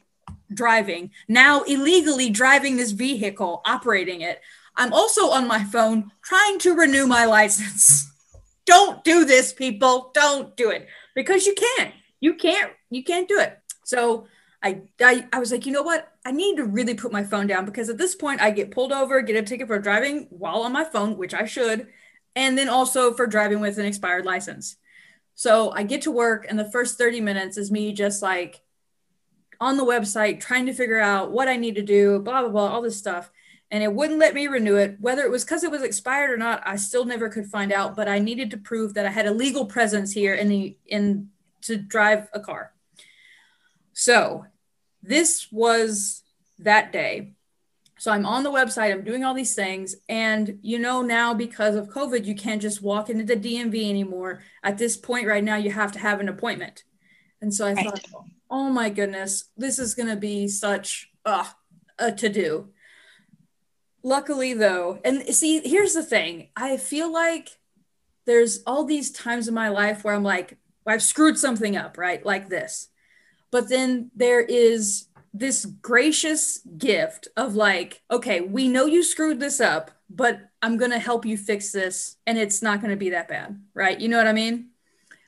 driving, 0.52 1.10
now 1.26 1.62
illegally 1.62 2.30
driving 2.30 2.76
this 2.76 2.92
vehicle, 2.92 3.60
operating 3.66 4.20
it, 4.20 4.40
I'm 4.76 4.92
also 4.92 5.30
on 5.30 5.48
my 5.48 5.64
phone 5.64 6.12
trying 6.22 6.60
to 6.60 6.74
renew 6.74 7.08
my 7.08 7.24
license. 7.26 8.08
Don't 8.66 9.02
do 9.02 9.24
this, 9.24 9.52
people. 9.52 10.12
Don't 10.14 10.56
do 10.56 10.70
it 10.70 10.86
because 11.14 11.44
you 11.44 11.54
can't. 11.54 11.92
You 12.20 12.34
can't. 12.34 12.72
You 12.88 13.02
can't 13.02 13.28
do 13.28 13.38
it. 13.40 13.58
So 13.84 14.26
I, 14.64 14.80
I, 14.98 15.28
I 15.30 15.38
was 15.38 15.52
like, 15.52 15.66
you 15.66 15.72
know 15.72 15.82
what? 15.82 16.10
I 16.24 16.32
need 16.32 16.56
to 16.56 16.64
really 16.64 16.94
put 16.94 17.12
my 17.12 17.22
phone 17.22 17.46
down 17.46 17.66
because 17.66 17.90
at 17.90 17.98
this 17.98 18.14
point 18.14 18.40
I 18.40 18.50
get 18.50 18.70
pulled 18.70 18.92
over, 18.92 19.20
get 19.20 19.36
a 19.36 19.42
ticket 19.42 19.66
for 19.66 19.78
driving 19.78 20.26
while 20.30 20.62
on 20.62 20.72
my 20.72 20.84
phone, 20.84 21.18
which 21.18 21.34
I 21.34 21.44
should, 21.44 21.88
and 22.34 22.56
then 22.56 22.70
also 22.70 23.12
for 23.12 23.26
driving 23.26 23.60
with 23.60 23.78
an 23.78 23.84
expired 23.84 24.24
license. 24.24 24.76
So 25.34 25.70
I 25.72 25.82
get 25.82 26.02
to 26.02 26.10
work, 26.10 26.46
and 26.48 26.58
the 26.58 26.70
first 26.70 26.96
30 26.96 27.20
minutes 27.20 27.58
is 27.58 27.70
me 27.70 27.92
just 27.92 28.22
like 28.22 28.62
on 29.60 29.76
the 29.76 29.84
website 29.84 30.40
trying 30.40 30.64
to 30.66 30.72
figure 30.72 31.00
out 31.00 31.30
what 31.30 31.46
I 31.46 31.56
need 31.56 31.74
to 31.74 31.82
do, 31.82 32.20
blah, 32.20 32.40
blah, 32.40 32.50
blah, 32.50 32.68
all 32.68 32.80
this 32.82 32.98
stuff. 32.98 33.30
And 33.70 33.82
it 33.82 33.92
wouldn't 33.92 34.18
let 34.18 34.34
me 34.34 34.46
renew 34.46 34.76
it. 34.76 34.96
Whether 34.98 35.22
it 35.22 35.30
was 35.30 35.44
because 35.44 35.62
it 35.62 35.70
was 35.70 35.82
expired 35.82 36.30
or 36.30 36.36
not, 36.38 36.62
I 36.64 36.76
still 36.76 37.04
never 37.04 37.28
could 37.28 37.46
find 37.46 37.72
out. 37.72 37.96
But 37.96 38.08
I 38.08 38.18
needed 38.18 38.50
to 38.52 38.56
prove 38.56 38.94
that 38.94 39.04
I 39.04 39.10
had 39.10 39.26
a 39.26 39.32
legal 39.32 39.66
presence 39.66 40.12
here 40.12 40.34
in 40.34 40.48
the 40.48 40.76
in 40.86 41.30
to 41.62 41.76
drive 41.76 42.28
a 42.32 42.40
car. 42.40 42.72
So 43.94 44.46
this 45.04 45.48
was 45.52 46.22
that 46.58 46.92
day. 46.92 47.32
So 47.98 48.10
I'm 48.10 48.26
on 48.26 48.42
the 48.42 48.50
website, 48.50 48.92
I'm 48.92 49.04
doing 49.04 49.24
all 49.24 49.34
these 49.34 49.54
things. 49.54 49.94
And 50.08 50.58
you 50.62 50.78
know, 50.78 51.02
now 51.02 51.32
because 51.34 51.76
of 51.76 51.88
COVID, 51.88 52.24
you 52.24 52.34
can't 52.34 52.60
just 52.60 52.82
walk 52.82 53.08
into 53.08 53.24
the 53.24 53.36
DMV 53.36 53.88
anymore. 53.88 54.42
At 54.62 54.78
this 54.78 54.96
point, 54.96 55.28
right 55.28 55.44
now, 55.44 55.56
you 55.56 55.70
have 55.70 55.92
to 55.92 55.98
have 56.00 56.20
an 56.20 56.28
appointment. 56.28 56.84
And 57.40 57.52
so 57.54 57.66
I 57.66 57.74
Right. 57.74 57.84
thought, 57.84 58.00
oh 58.50 58.70
my 58.70 58.90
goodness, 58.90 59.44
this 59.56 59.78
is 59.78 59.94
going 59.94 60.08
to 60.08 60.16
be 60.16 60.48
such 60.48 61.10
uh, 61.24 61.44
a 61.98 62.12
to 62.12 62.28
do. 62.28 62.70
Luckily, 64.02 64.54
though, 64.54 64.98
and 65.04 65.22
see, 65.34 65.60
here's 65.60 65.94
the 65.94 66.02
thing 66.02 66.48
I 66.56 66.76
feel 66.76 67.12
like 67.12 67.58
there's 68.26 68.62
all 68.66 68.84
these 68.84 69.10
times 69.10 69.48
in 69.48 69.54
my 69.54 69.68
life 69.68 70.04
where 70.04 70.14
I'm 70.14 70.22
like, 70.24 70.58
I've 70.86 71.02
screwed 71.02 71.38
something 71.38 71.76
up, 71.76 71.96
right? 71.96 72.24
Like 72.24 72.48
this. 72.48 72.88
But 73.54 73.68
then 73.68 74.10
there 74.16 74.40
is 74.40 75.06
this 75.32 75.64
gracious 75.64 76.58
gift 76.76 77.28
of 77.36 77.54
like, 77.54 78.02
okay, 78.10 78.40
we 78.40 78.66
know 78.66 78.86
you 78.86 79.04
screwed 79.04 79.38
this 79.38 79.60
up, 79.60 79.92
but 80.10 80.40
I'm 80.60 80.76
going 80.76 80.90
to 80.90 80.98
help 80.98 81.24
you 81.24 81.36
fix 81.36 81.70
this 81.70 82.16
and 82.26 82.36
it's 82.36 82.62
not 82.62 82.80
going 82.80 82.90
to 82.90 82.96
be 82.96 83.10
that 83.10 83.28
bad, 83.28 83.62
right? 83.72 84.00
You 84.00 84.08
know 84.08 84.18
what 84.18 84.26
I 84.26 84.32
mean? 84.32 84.70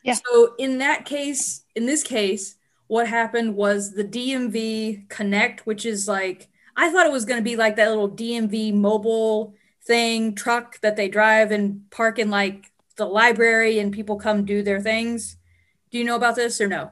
Yeah. 0.03 0.15
So 0.15 0.57
in 0.59 0.79
that 0.79 1.05
case, 1.05 1.63
in 1.77 1.87
this 1.87 2.03
case, 2.03 2.57
what 2.89 3.07
happened 3.07 3.55
was 3.55 3.93
the 3.93 4.03
DMV 4.03 5.09
Connect, 5.09 5.65
which 5.65 5.87
is 5.87 6.09
like, 6.09 6.49
I 6.75 6.91
thought 6.91 7.07
it 7.07 7.13
was 7.13 7.27
going 7.27 7.39
to 7.39 7.49
be 7.49 7.55
like 7.55 7.77
that 7.77 7.91
little 7.91 8.11
DMV 8.11 8.75
mobile 8.75 9.55
thing 9.85 10.35
truck 10.35 10.81
that 10.81 10.97
they 10.97 11.09
drive 11.09 11.53
and 11.53 11.89
park 11.93 12.19
in 12.19 12.31
like 12.31 12.73
the 12.97 13.07
library 13.07 13.79
and 13.79 13.93
people 13.93 14.17
come 14.17 14.45
do 14.45 14.65
their 14.65 14.81
things. 14.81 15.37
Do 15.93 15.99
you 15.99 16.03
know 16.03 16.17
about 16.17 16.35
this 16.35 16.61
or 16.61 16.67
no? 16.67 16.91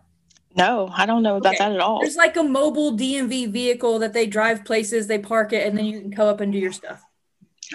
No, 0.56 0.88
I 0.92 1.06
don't 1.06 1.23
know 1.23 1.37
about 1.37 1.54
Okay. 1.54 1.64
that 1.64 1.73
at 1.73 1.80
all. 1.80 2.00
There's 2.00 2.16
like 2.16 2.37
a 2.37 2.42
mobile 2.42 2.92
DMV 2.92 3.46
vehicle 3.46 3.99
that 3.99 4.12
they 4.12 4.26
drive 4.26 4.64
places, 4.64 5.06
they 5.06 5.18
park 5.18 5.52
it, 5.52 5.66
and 5.66 5.76
then 5.76 5.84
you 5.84 6.00
can 6.00 6.12
come 6.12 6.28
up 6.28 6.40
and 6.40 6.52
do 6.52 6.58
your 6.58 6.73
stuff. 6.73 7.02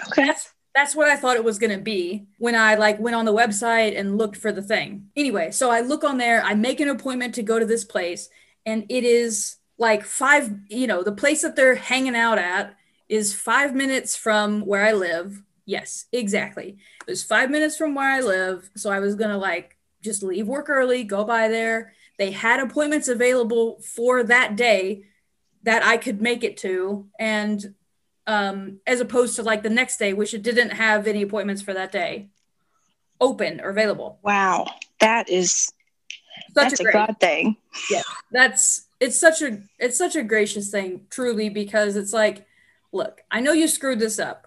Okay. 0.08 0.26
That's 0.26 0.52
that's 0.74 0.94
what 0.94 1.08
I 1.08 1.16
thought 1.16 1.36
it 1.36 1.44
was 1.44 1.58
gonna 1.58 1.78
be 1.78 2.26
when 2.38 2.54
I 2.54 2.76
like 2.76 3.00
went 3.00 3.16
on 3.16 3.24
the 3.24 3.34
website 3.34 3.98
and 3.98 4.16
looked 4.16 4.36
for 4.36 4.52
the 4.52 4.62
thing. 4.62 5.08
Anyway, 5.16 5.50
so 5.50 5.70
I 5.70 5.80
look 5.80 6.04
on 6.04 6.16
there, 6.16 6.42
I 6.42 6.54
make 6.54 6.80
an 6.80 6.88
appointment 6.88 7.34
to 7.34 7.42
go 7.42 7.58
to 7.58 7.66
this 7.66 7.84
place, 7.84 8.28
and 8.64 8.86
it 8.88 9.04
is 9.04 9.56
like 9.78 10.04
five, 10.04 10.54
you 10.68 10.86
know, 10.86 11.02
the 11.02 11.12
place 11.12 11.42
that 11.42 11.56
they're 11.56 11.74
hanging 11.74 12.14
out 12.14 12.38
at 12.38 12.76
is 13.08 13.34
five 13.34 13.74
minutes 13.74 14.16
from 14.16 14.60
where 14.64 14.84
I 14.84 14.92
live. 14.92 15.42
Yes, 15.66 16.06
exactly. 16.12 16.78
It 17.06 17.10
was 17.10 17.24
five 17.24 17.50
minutes 17.50 17.76
from 17.76 17.94
where 17.94 18.08
I 18.10 18.20
live. 18.20 18.70
So 18.76 18.90
I 18.90 19.00
was 19.00 19.16
gonna 19.16 19.38
like 19.38 19.76
just 20.02 20.22
leave 20.22 20.46
work 20.46 20.68
early, 20.70 21.02
go 21.04 21.24
by 21.24 21.48
there. 21.48 21.94
They 22.20 22.32
had 22.32 22.60
appointments 22.60 23.08
available 23.08 23.80
for 23.80 24.22
that 24.24 24.54
day 24.54 25.04
that 25.62 25.82
I 25.82 25.96
could 25.96 26.20
make 26.20 26.44
it 26.44 26.58
to. 26.58 27.06
And 27.18 27.74
um, 28.26 28.80
as 28.86 29.00
opposed 29.00 29.36
to 29.36 29.42
like 29.42 29.62
the 29.62 29.70
next 29.70 29.96
day, 29.96 30.12
which 30.12 30.34
it 30.34 30.42
didn't 30.42 30.68
have 30.68 31.06
any 31.06 31.22
appointments 31.22 31.62
for 31.62 31.72
that 31.72 31.92
day 31.92 32.28
open 33.22 33.62
or 33.62 33.70
available. 33.70 34.18
Wow, 34.22 34.66
that 35.00 35.30
is 35.30 35.72
Such 36.52 36.72
that's 36.72 36.80
a 36.80 36.88
a 36.88 36.92
god 36.92 37.16
thing. 37.20 37.56
Yeah, 37.90 38.02
that's 38.30 38.84
it's 39.00 39.18
such 39.18 39.40
a 39.40 39.62
it's 39.78 39.96
such 39.96 40.14
a 40.14 40.22
gracious 40.22 40.70
thing, 40.70 41.06
truly, 41.08 41.48
because 41.48 41.96
it's 41.96 42.12
like, 42.12 42.46
look, 42.92 43.22
I 43.30 43.40
know 43.40 43.52
you 43.52 43.66
screwed 43.66 43.98
this 43.98 44.18
up, 44.18 44.46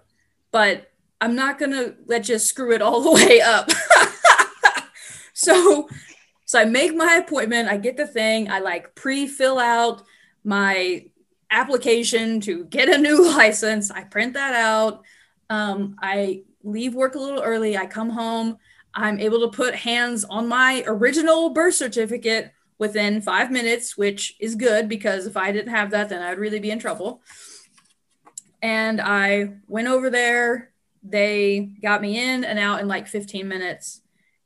but 0.52 0.92
I'm 1.20 1.34
not 1.34 1.58
gonna 1.58 1.94
let 2.06 2.28
you 2.28 2.38
screw 2.38 2.72
it 2.72 2.82
all 2.82 3.00
the 3.00 3.10
way 3.10 3.40
up. 3.40 3.68
so 5.32 5.88
so 6.44 6.58
I 6.58 6.64
make 6.64 6.94
my 6.94 7.14
appointment, 7.16 7.68
I 7.68 7.76
get 7.76 7.96
the 7.96 8.06
thing, 8.06 8.50
I 8.50 8.60
like 8.60 8.94
pre-fill 8.94 9.58
out 9.58 10.02
my 10.44 11.06
application 11.50 12.40
to 12.40 12.64
get 12.66 12.88
a 12.88 12.98
new 12.98 13.24
license. 13.36 13.90
I 13.90 14.04
print 14.04 14.34
that 14.34 14.54
out. 14.54 15.04
Um, 15.48 15.96
I 16.02 16.42
leave 16.62 16.94
work 16.94 17.14
a 17.14 17.18
little 17.18 17.42
early. 17.42 17.76
I 17.76 17.86
come 17.86 18.10
home. 18.10 18.58
I'm 18.94 19.18
able 19.18 19.40
to 19.40 19.56
put 19.56 19.74
hands 19.74 20.24
on 20.24 20.48
my 20.48 20.84
original 20.86 21.50
birth 21.50 21.74
certificate 21.74 22.52
within 22.78 23.20
five 23.20 23.50
minutes, 23.50 23.96
which 23.96 24.36
is 24.40 24.54
good 24.54 24.88
because 24.88 25.26
if 25.26 25.36
I 25.36 25.52
didn't 25.52 25.74
have 25.74 25.90
that, 25.90 26.08
then 26.08 26.22
I'd 26.22 26.38
really 26.38 26.60
be 26.60 26.70
in 26.70 26.78
trouble. 26.78 27.22
And 28.62 29.00
I 29.00 29.54
went 29.68 29.88
over 29.88 30.10
there. 30.10 30.70
They 31.02 31.70
got 31.82 32.02
me 32.02 32.18
in 32.18 32.44
and 32.44 32.58
out 32.58 32.80
in 32.80 32.88
like 32.88 33.06
15 33.06 33.46
minutes. 33.46 34.00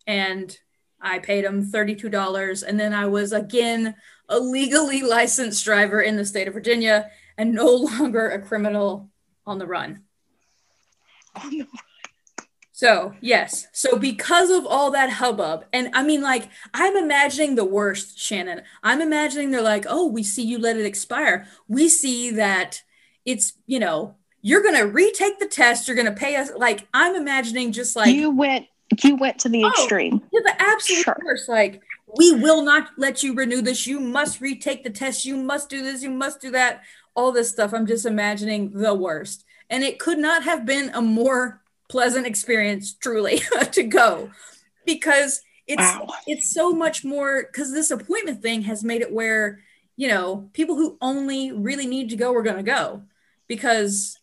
And 0.06 0.56
I 1.00 1.18
paid 1.18 1.44
him 1.44 1.64
$32. 1.64 2.62
And 2.62 2.78
then 2.78 2.92
I 2.92 3.06
was 3.06 3.32
again 3.32 3.94
a 4.28 4.38
legally 4.38 5.02
licensed 5.02 5.64
driver 5.64 6.00
in 6.00 6.16
the 6.16 6.24
state 6.24 6.48
of 6.48 6.54
Virginia 6.54 7.10
and 7.36 7.54
no 7.54 7.66
longer 7.74 8.28
a 8.28 8.40
criminal 8.40 9.10
on 9.46 9.58
the 9.58 9.66
run. 9.66 10.02
So, 12.78 13.12
yes. 13.20 13.66
So, 13.72 13.98
because 13.98 14.50
of 14.50 14.64
all 14.64 14.92
that 14.92 15.10
hubbub, 15.10 15.64
and 15.72 15.90
I 15.94 16.04
mean, 16.04 16.22
like, 16.22 16.48
I'm 16.72 16.96
imagining 16.96 17.56
the 17.56 17.64
worst, 17.64 18.20
Shannon. 18.20 18.62
I'm 18.84 19.00
imagining 19.00 19.50
they're 19.50 19.62
like, 19.62 19.84
oh, 19.88 20.06
we 20.06 20.22
see 20.22 20.44
you 20.44 20.58
let 20.58 20.76
it 20.76 20.86
expire. 20.86 21.48
We 21.66 21.88
see 21.88 22.30
that 22.32 22.82
it's, 23.24 23.54
you 23.66 23.80
know, 23.80 24.14
you're 24.42 24.62
going 24.62 24.76
to 24.76 24.86
retake 24.86 25.40
the 25.40 25.48
test. 25.48 25.88
You're 25.88 25.96
going 25.96 26.06
to 26.06 26.12
pay 26.12 26.36
us. 26.36 26.50
Like, 26.56 26.86
I'm 26.94 27.16
imagining 27.16 27.72
just 27.72 27.96
like, 27.96 28.14
you 28.14 28.30
went 28.30 28.68
you 29.04 29.16
went 29.16 29.38
to 29.40 29.48
the 29.48 29.64
Oh. 29.64 29.68
extreme. 29.68 30.20
yeah, 30.32 30.40
the 30.44 30.60
absolute 30.62 31.04
Sure. 31.04 31.16
worst. 31.24 31.48
Like, 31.48 31.82
we 32.16 32.32
will 32.32 32.62
not 32.62 32.90
let 32.96 33.22
you 33.22 33.34
renew 33.34 33.60
this. 33.60 33.86
You 33.86 34.00
must 34.00 34.40
retake 34.40 34.82
the 34.84 34.90
test. 34.90 35.24
You 35.24 35.36
must 35.36 35.68
do 35.68 35.82
this. 35.82 36.02
You 36.02 36.10
must 36.10 36.40
do 36.40 36.50
that. 36.52 36.82
All 37.14 37.32
this 37.32 37.50
stuff. 37.50 37.72
I'm 37.74 37.86
just 37.86 38.06
imagining 38.06 38.70
the 38.72 38.94
worst. 38.94 39.44
And 39.70 39.84
it 39.84 39.98
could 39.98 40.18
not 40.18 40.44
have 40.44 40.64
been 40.64 40.90
a 40.94 41.02
more 41.02 41.60
pleasant 41.88 42.26
experience, 42.26 42.94
truly, 42.94 43.42
to 43.72 43.82
go 43.82 44.30
because 44.86 45.42
it's 45.66 45.82
Wow. 45.82 46.08
it's 46.26 46.50
so 46.50 46.72
much 46.72 47.04
more 47.04 47.44
because 47.44 47.72
this 47.72 47.90
appointment 47.90 48.40
thing 48.40 48.62
has 48.62 48.82
made 48.82 49.02
it 49.02 49.12
where 49.12 49.60
you 49.96 50.08
know 50.08 50.48
people 50.54 50.76
who 50.76 50.96
only 51.02 51.52
really 51.52 51.86
need 51.86 52.08
to 52.10 52.16
go 52.16 52.32
are 52.34 52.42
going 52.42 52.56
to 52.56 52.62
go 52.62 53.02
because 53.48 54.16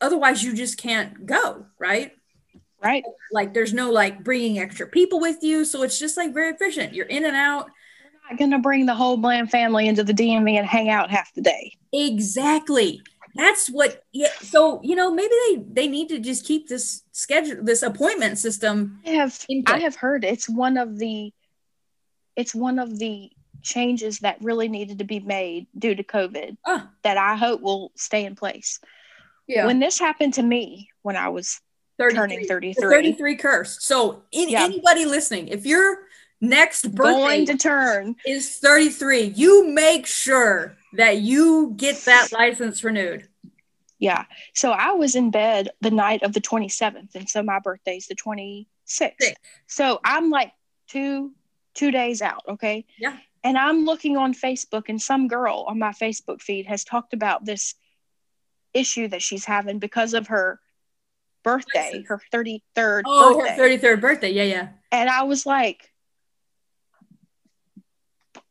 otherwise 0.00 0.42
you 0.42 0.54
just 0.54 0.76
can't 0.76 1.24
go 1.24 1.64
right 1.78 2.12
Right? 2.82 3.02
like 3.32 3.54
there's 3.54 3.72
no 3.72 3.90
like 3.90 4.22
bringing 4.22 4.58
extra 4.58 4.86
people 4.86 5.18
with 5.20 5.38
you 5.42 5.64
so 5.64 5.82
it's 5.82 5.98
just 5.98 6.16
like 6.16 6.34
very 6.34 6.50
efficient 6.52 6.92
you're 6.94 7.06
in 7.06 7.24
and 7.24 7.34
out 7.36 7.66
We're 7.66 8.30
not 8.30 8.38
gonna 8.38 8.58
bring 8.58 8.84
the 8.86 8.94
whole 8.94 9.16
Bland 9.16 9.50
family 9.50 9.88
into 9.88 10.04
the 10.04 10.12
DMV 10.12 10.52
and 10.58 10.66
hang 10.66 10.90
out 10.90 11.10
half 11.10 11.32
the 11.34 11.40
day. 11.40 11.72
exactly 11.92 13.02
that's 13.36 13.68
what 13.68 14.04
yeah 14.12 14.28
so 14.42 14.80
you 14.84 14.94
know 14.94 15.10
maybe 15.12 15.32
they 15.48 15.64
they 15.72 15.88
need 15.88 16.08
to 16.10 16.18
just 16.20 16.46
keep 16.46 16.68
this 16.68 17.02
schedule 17.12 17.64
this 17.64 17.82
appointment 17.82 18.38
system 18.38 19.00
I 19.06 19.10
have 19.10 19.44
I 19.66 19.78
have 19.78 19.96
heard 19.96 20.24
it's 20.24 20.48
one 20.48 20.76
of 20.76 20.98
the 20.98 21.32
it's 22.36 22.54
one 22.54 22.78
of 22.78 22.98
the 22.98 23.30
changes 23.62 24.18
that 24.20 24.36
really 24.42 24.68
needed 24.68 24.98
to 24.98 25.04
be 25.04 25.20
made 25.20 25.66
due 25.78 25.94
to 25.94 26.04
COVID 26.04 26.56
Ah. 26.66 26.90
that 27.02 27.16
I 27.16 27.34
hope 27.36 27.60
will 27.62 27.92
stay 27.96 28.24
in 28.24 28.34
place. 28.36 28.78
yeah 29.48 29.66
When 29.66 29.78
this 29.80 29.98
happened 29.98 30.34
to 30.34 30.42
me 30.42 30.90
when 31.02 31.16
I 31.16 31.28
was 31.30 31.60
33. 31.98 32.16
turning 32.16 32.40
The 32.40 32.46
33, 32.46 32.88
33 32.88 33.36
curse 33.36 33.82
so 33.82 34.22
in, 34.32 34.48
Yeah. 34.48 34.64
anybody 34.64 35.06
listening 35.06 35.48
if 35.48 35.64
your 35.66 36.06
next 36.40 36.94
birthday 36.94 37.12
going 37.12 37.46
to 37.46 37.56
turn, 37.56 38.16
is 38.26 38.58
33 38.58 39.32
you 39.36 39.68
make 39.68 40.06
sure 40.06 40.76
that 40.94 41.18
you 41.18 41.72
get 41.76 41.96
that 42.04 42.32
license 42.32 42.82
renewed 42.84 43.28
yeah. 44.04 44.24
So 44.54 44.70
I 44.72 44.92
was 44.92 45.14
in 45.14 45.30
bed 45.30 45.70
the 45.80 45.90
night 45.90 46.22
of 46.24 46.34
the 46.34 46.40
27th, 46.40 47.14
and 47.14 47.26
so 47.28 47.42
my 47.42 47.58
birthday's 47.58 48.06
the 48.06 48.14
26th. 48.14 48.66
Six. 48.84 49.32
So 49.66 49.98
I'm 50.04 50.28
like 50.28 50.52
two 50.88 51.32
two 51.74 51.90
days 51.90 52.20
out, 52.20 52.42
okay? 52.46 52.84
Yeah. 52.98 53.16
And 53.42 53.56
I'm 53.56 53.84
looking 53.84 54.18
on 54.18 54.34
Facebook, 54.34 54.84
and 54.88 55.00
some 55.00 55.26
girl 55.26 55.64
on 55.68 55.78
my 55.78 55.92
Facebook 55.92 56.42
feed 56.42 56.66
has 56.66 56.84
talked 56.84 57.14
about 57.14 57.46
this 57.46 57.74
issue 58.74 59.08
that 59.08 59.22
she's 59.22 59.44
having 59.44 59.78
because 59.78 60.12
of 60.12 60.26
her 60.26 60.60
birthday, 61.44 62.04
her 62.08 62.20
33rd 62.32 63.02
oh 63.06 63.38
birthday. 63.38 63.78
her 63.78 63.96
33rd 63.96 64.00
birthday 64.00 64.32
yeah 64.32 64.42
yeah 64.42 64.68
and 64.94 65.10
I 65.10 65.24
was 65.24 65.44
like, 65.44 65.90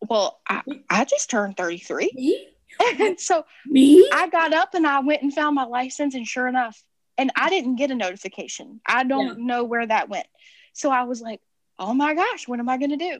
well, 0.01 0.41
I, 0.47 0.61
I 0.89 1.05
just 1.05 1.29
turned 1.29 1.55
33. 1.55 2.11
me 2.13 2.47
and 2.99 3.19
so 3.19 3.45
me 3.65 4.09
I 4.11 4.27
got 4.27 4.51
up 4.51 4.73
and 4.73 4.85
I 4.85 4.99
went 4.99 5.21
and 5.21 5.33
found 5.33 5.55
my 5.55 5.63
license, 5.63 6.15
and 6.15 6.27
sure 6.27 6.47
enough, 6.47 6.83
and 7.17 7.31
I 7.35 7.49
didn't 7.49 7.75
get 7.75 7.91
a 7.91 7.95
notification. 7.95 8.81
I 8.85 9.05
don't 9.05 9.45
know 9.45 9.63
where 9.63 9.85
that 9.85 10.09
went. 10.09 10.27
So 10.73 10.89
I 10.89 11.03
was 11.03 11.21
like, 11.21 11.39
oh 11.79 11.93
my 11.93 12.13
gosh, 12.13 12.47
what 12.47 12.59
am 12.59 12.67
I 12.67 12.77
going 12.77 12.89
to 12.89 12.97
do? 12.97 13.19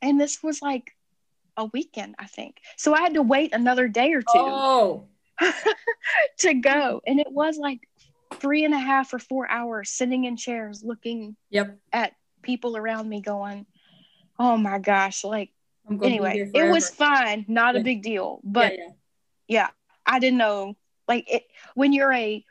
And 0.00 0.18
this 0.18 0.42
was 0.42 0.62
like 0.62 0.92
a 1.56 1.66
weekend, 1.66 2.14
I 2.18 2.26
think. 2.26 2.56
So 2.76 2.94
I 2.94 3.02
had 3.02 3.14
to 3.14 3.22
wait 3.22 3.52
another 3.52 3.88
day 3.88 4.12
or 4.14 4.22
two 4.22 4.28
oh 4.34 5.08
to 6.38 6.54
go. 6.54 7.02
And 7.06 7.20
it 7.20 7.30
was 7.30 7.58
like 7.58 7.80
three 8.42 8.64
and 8.64 8.74
a 8.74 8.78
half 8.78 9.14
or 9.14 9.18
four 9.18 9.50
hours 9.50 9.88
sitting 9.88 10.24
in 10.24 10.36
chairs 10.36 10.82
looking 10.84 11.36
yep 11.48 11.78
at 11.92 12.12
people 12.42 12.76
around 12.76 13.08
me 13.08 13.20
going, 13.20 13.64
oh 14.38 14.56
my 14.56 14.78
gosh, 14.78 15.24
like, 15.24 15.50
anyway, 16.02 16.50
it 16.52 16.68
was 16.68 16.90
fine, 16.90 17.44
not 17.48 17.74
Yeah. 17.74 17.80
a 17.80 17.84
big 17.84 18.02
deal. 18.02 18.40
But 18.44 18.72
yeah, 18.72 18.78
yeah. 18.78 18.92
yeah, 19.48 19.68
I 20.04 20.18
didn't 20.18 20.38
know. 20.38 20.76
Like 21.08 21.30
it 21.32 21.44
when 21.74 21.92
you're 21.92 22.12
a 22.12 22.44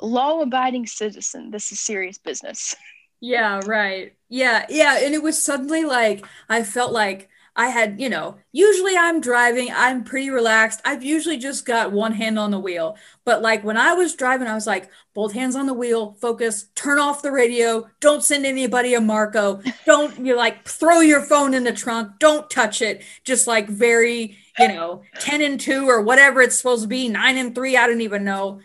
law-abiding 0.00 0.86
citizen, 0.86 1.50
this 1.50 1.72
is 1.72 1.80
serious 1.80 2.18
business. 2.18 2.74
Yeah, 3.20 3.60
right. 3.66 4.14
Yeah, 4.28 4.66
yeah. 4.68 4.98
And 5.02 5.14
it 5.14 5.22
was 5.22 5.40
suddenly 5.40 5.84
like 5.84 6.26
I 6.48 6.62
felt 6.62 6.92
like 6.92 7.29
I 7.56 7.68
had, 7.68 8.00
you 8.00 8.08
know, 8.08 8.36
usually 8.52 8.96
I'm 8.96 9.20
driving, 9.20 9.68
I'm 9.74 10.04
pretty 10.04 10.30
relaxed. 10.30 10.80
I've 10.84 11.02
usually 11.02 11.36
just 11.36 11.66
got 11.66 11.92
one 11.92 12.12
hand 12.12 12.38
on 12.38 12.50
the 12.50 12.58
wheel. 12.58 12.96
But 13.24 13.42
like 13.42 13.64
when 13.64 13.76
I 13.76 13.92
was 13.94 14.14
driving, 14.14 14.46
I 14.46 14.54
was 14.54 14.66
like, 14.66 14.88
both 15.14 15.32
hands 15.32 15.56
on 15.56 15.66
the 15.66 15.74
wheel, 15.74 16.12
focus, 16.20 16.68
turn 16.74 16.98
off 16.98 17.22
the 17.22 17.32
radio, 17.32 17.88
don't 18.00 18.22
send 18.22 18.46
anybody 18.46 18.94
a 18.94 19.00
Marco, 19.00 19.60
don't 19.84 20.24
you 20.24 20.36
like 20.36 20.66
throw 20.66 21.00
your 21.00 21.22
phone 21.22 21.52
in 21.52 21.64
the 21.64 21.72
trunk, 21.72 22.18
don't 22.18 22.48
touch 22.48 22.82
it. 22.82 23.02
Just 23.24 23.46
like 23.46 23.68
very, 23.68 24.36
you 24.58 24.68
know, 24.68 25.02
10 25.18 25.42
and 25.42 25.60
2 25.60 25.88
or 25.88 26.02
whatever 26.02 26.40
it's 26.40 26.56
supposed 26.56 26.82
to 26.82 26.88
be, 26.88 27.08
9 27.08 27.36
and 27.36 27.54
3, 27.54 27.76
I 27.76 27.86
don't 27.86 28.00
even 28.00 28.24
know. 28.24 28.60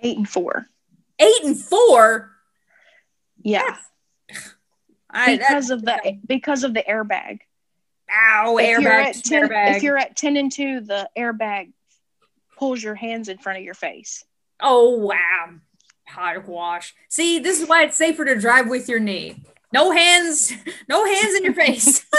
Eight 0.00 0.18
and 0.18 0.28
four. 0.28 0.66
8 1.18 1.44
and 1.44 1.58
4. 1.58 2.30
Yeah. 3.42 3.76
Because 5.24 5.70
of 5.70 5.82
the 5.82 6.18
because 6.26 6.64
of 6.64 6.74
the 6.74 6.82
airbag. 6.88 7.40
Ow, 8.14 8.58
If 8.58 8.80
you're, 8.80 8.90
airbag, 8.92 9.04
at 9.06 9.24
10, 9.24 9.42
airbag. 9.48 9.76
if 9.76 9.82
you're 9.82 9.98
at 9.98 10.16
10 10.16 10.36
and 10.36 10.52
2, 10.52 10.80
the 10.82 11.08
airbag 11.18 11.72
pulls 12.56 12.82
your 12.82 12.94
hands 12.94 13.28
in 13.28 13.38
front 13.38 13.58
of 13.58 13.64
your 13.64 13.74
face. 13.74 14.24
Oh 14.60 14.90
wow. 14.98 15.50
Hogwash. 16.08 16.94
See, 17.08 17.40
this 17.40 17.60
is 17.60 17.68
why 17.68 17.82
it's 17.84 17.96
safer 17.96 18.24
to 18.24 18.38
drive 18.38 18.68
with 18.68 18.88
your 18.88 19.00
knee. 19.00 19.42
No 19.72 19.90
hands, 19.90 20.52
no 20.88 21.04
hands 21.04 21.34
in 21.34 21.44
your 21.44 21.54
face. 21.54 22.04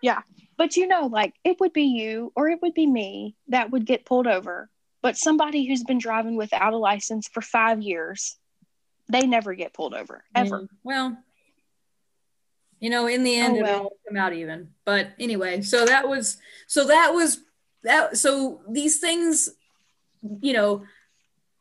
Yeah. 0.00 0.22
But 0.56 0.76
you 0.76 0.86
know, 0.86 1.06
like 1.06 1.34
it 1.44 1.58
would 1.58 1.72
be 1.72 1.82
you 1.82 2.32
or 2.36 2.48
it 2.48 2.62
would 2.62 2.74
be 2.74 2.86
me 2.86 3.34
that 3.48 3.70
would 3.72 3.84
get 3.84 4.04
pulled 4.04 4.28
over. 4.28 4.70
But 5.02 5.16
somebody 5.16 5.66
who's 5.66 5.82
been 5.82 5.98
driving 5.98 6.36
without 6.36 6.72
a 6.72 6.76
license 6.76 7.28
for 7.28 7.40
five 7.40 7.82
years, 7.82 8.36
they 9.08 9.26
never 9.26 9.54
get 9.54 9.72
pulled 9.72 9.94
over 9.94 10.22
ever. 10.36 10.60
Mm, 10.62 10.68
Well, 10.84 11.18
you 12.80 12.90
know, 12.90 13.06
in 13.06 13.22
the 13.24 13.36
end, 13.36 13.56
Oh, 13.56 13.60
it'll 13.60 13.80
all 13.80 13.96
come 14.06 14.16
out 14.16 14.32
even. 14.32 14.68
But 14.84 15.08
anyway, 15.18 15.62
so 15.62 15.84
that 15.86 16.08
was, 16.08 16.36
so 16.66 16.86
that 16.86 17.12
was 17.14 17.40
that. 17.82 18.16
So 18.16 18.60
these 18.68 18.98
things, 18.98 19.48
you 20.40 20.52
know, 20.52 20.84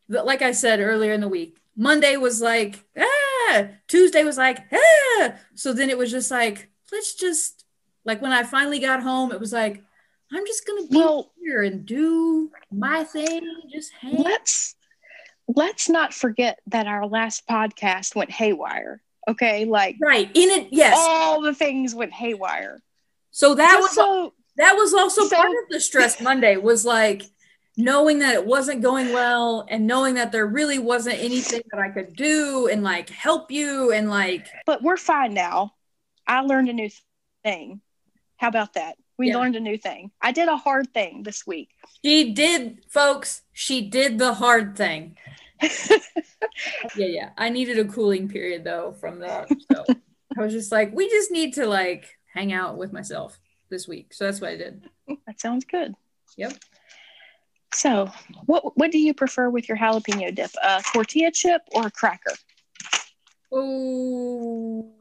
like 0.10 0.42
I 0.42 0.52
said 0.52 0.80
earlier 0.80 1.14
in 1.14 1.22
the 1.22 1.28
week, 1.28 1.58
Monday 1.76 2.18
was 2.18 2.42
like, 2.42 2.84
ah, 2.98 3.68
Tuesday 3.88 4.24
was 4.24 4.38
like, 4.38 4.60
ah. 4.72 5.34
So 5.56 5.74
then 5.74 5.90
it 5.90 5.98
was 5.98 6.12
just 6.12 6.32
like, 6.32 6.70
let's 6.92 7.16
just, 7.16 7.66
like 8.06 8.22
when 8.22 8.32
I 8.32 8.44
finally 8.44 8.80
got 8.80 9.04
home, 9.04 9.32
it 9.32 9.40
was 9.40 9.54
like, 9.54 9.84
I'm 10.32 10.46
just 10.46 10.66
gonna 10.68 10.88
be 10.88 10.98
Well, 10.98 11.32
here 11.40 11.64
and 11.64 11.86
do 11.86 12.52
my 12.72 13.04
thing. 13.06 13.42
Just 13.72 13.94
hang. 13.94 14.18
let's 14.18 14.76
let's 15.48 15.88
not 15.88 16.14
forget 16.14 16.60
that 16.68 16.88
our 16.88 17.08
last 17.08 17.48
podcast 17.48 18.14
went 18.16 18.32
haywire. 18.32 19.02
Okay, 19.28 19.66
like 19.66 19.98
Right 20.02 20.30
in 20.34 20.50
it, 20.50 20.68
yes. 20.72 20.96
all 20.98 21.42
the 21.42 21.54
things 21.54 21.94
went 21.94 22.14
haywire. 22.14 22.80
so 23.32 23.56
that 23.56 23.72
Just 23.74 23.82
was 23.84 23.94
so 23.96 24.34
that 24.58 24.74
was 24.74 24.94
also 24.94 25.26
so- 25.26 25.36
part 25.36 25.50
of 25.50 25.70
the 25.70 25.80
stress 25.80 26.20
Monday 26.22 26.56
was 26.58 26.86
like 26.86 27.24
knowing 27.76 28.20
that 28.20 28.34
it 28.34 28.46
wasn't 28.46 28.82
going 28.82 29.14
well 29.14 29.66
and 29.70 29.86
knowing 29.86 30.16
that 30.16 30.32
there 30.32 30.48
really 30.48 30.80
wasn't 30.80 31.16
anything 31.20 31.62
that 31.72 31.80
I 31.80 31.90
could 31.90 32.16
do 32.16 32.68
and 32.72 32.84
like 32.84 33.10
help 33.10 33.52
you 33.52 33.92
and 33.92 34.10
like 34.10 34.48
but 34.66 34.82
we're 34.82 34.98
fine 34.98 35.34
now. 35.34 35.74
I 36.26 36.42
learned 36.42 36.70
a 36.70 36.74
new 36.74 36.90
thing. 37.44 37.82
How 38.38 38.48
about 38.48 38.74
that? 38.74 38.98
We 39.20 39.30
Yeah. 39.30 39.38
learned 39.38 39.56
a 39.56 39.60
new 39.60 39.78
thing. 39.78 40.12
I 40.22 40.32
did 40.32 40.48
a 40.48 40.58
hard 40.58 40.94
thing 40.94 41.24
this 41.24 41.46
week. 41.46 41.70
she 42.04 42.34
did, 42.34 42.84
folks. 42.90 43.42
She 43.54 43.82
did 43.90 44.18
the 44.20 44.34
hard 44.36 44.76
thing. 44.78 45.18
Yeah, 46.96 47.08
yeah. 47.08 47.30
I 47.38 47.50
needed 47.50 47.80
a 47.80 47.86
cooling 47.86 48.28
period 48.28 48.64
though 48.64 48.94
from 49.00 49.20
that. 49.20 49.50
So 49.72 49.86
I 50.38 50.42
was 50.42 50.54
just 50.54 50.72
like, 50.72 50.94
we 50.94 51.10
just 51.10 51.32
need 51.32 51.54
to 51.56 51.66
like 51.66 52.18
hang 52.34 52.54
out 52.54 52.78
with 52.78 52.94
myself 52.94 53.40
this 53.70 53.88
week. 53.88 54.14
So 54.14 54.26
that's 54.26 54.42
what 54.42 54.52
I 54.52 54.58
did. 54.58 54.90
that 55.28 55.40
sounds 55.40 55.66
good. 55.66 55.96
Yep. 56.38 56.54
So, 57.74 58.10
what 58.46 58.78
what 58.78 58.92
do 58.92 58.98
you 58.98 59.14
prefer 59.14 59.50
with 59.50 59.68
your 59.68 59.78
jalapeno 59.78 60.34
dip? 60.34 60.52
A 60.64 60.82
tortilla 60.94 61.32
chip 61.32 61.62
or 61.74 61.88
a 61.88 61.92
cracker? 61.92 62.34
Oh, 63.52 64.94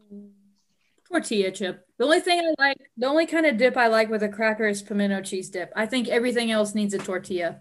tortilla 1.08 1.52
chip. 1.52 1.86
The 1.98 2.04
only 2.04 2.20
thing 2.20 2.40
I 2.40 2.54
like, 2.62 2.78
the 2.96 3.06
only 3.06 3.26
kind 3.26 3.46
of 3.46 3.56
dip 3.56 3.76
I 3.76 3.86
like 3.86 4.10
with 4.10 4.22
a 4.22 4.28
cracker 4.28 4.66
is 4.66 4.82
pimento 4.82 5.22
cheese 5.22 5.48
dip. 5.48 5.72
I 5.76 5.86
think 5.86 6.08
everything 6.08 6.50
else 6.50 6.74
needs 6.74 6.92
a 6.92 6.98
tortilla. 6.98 7.60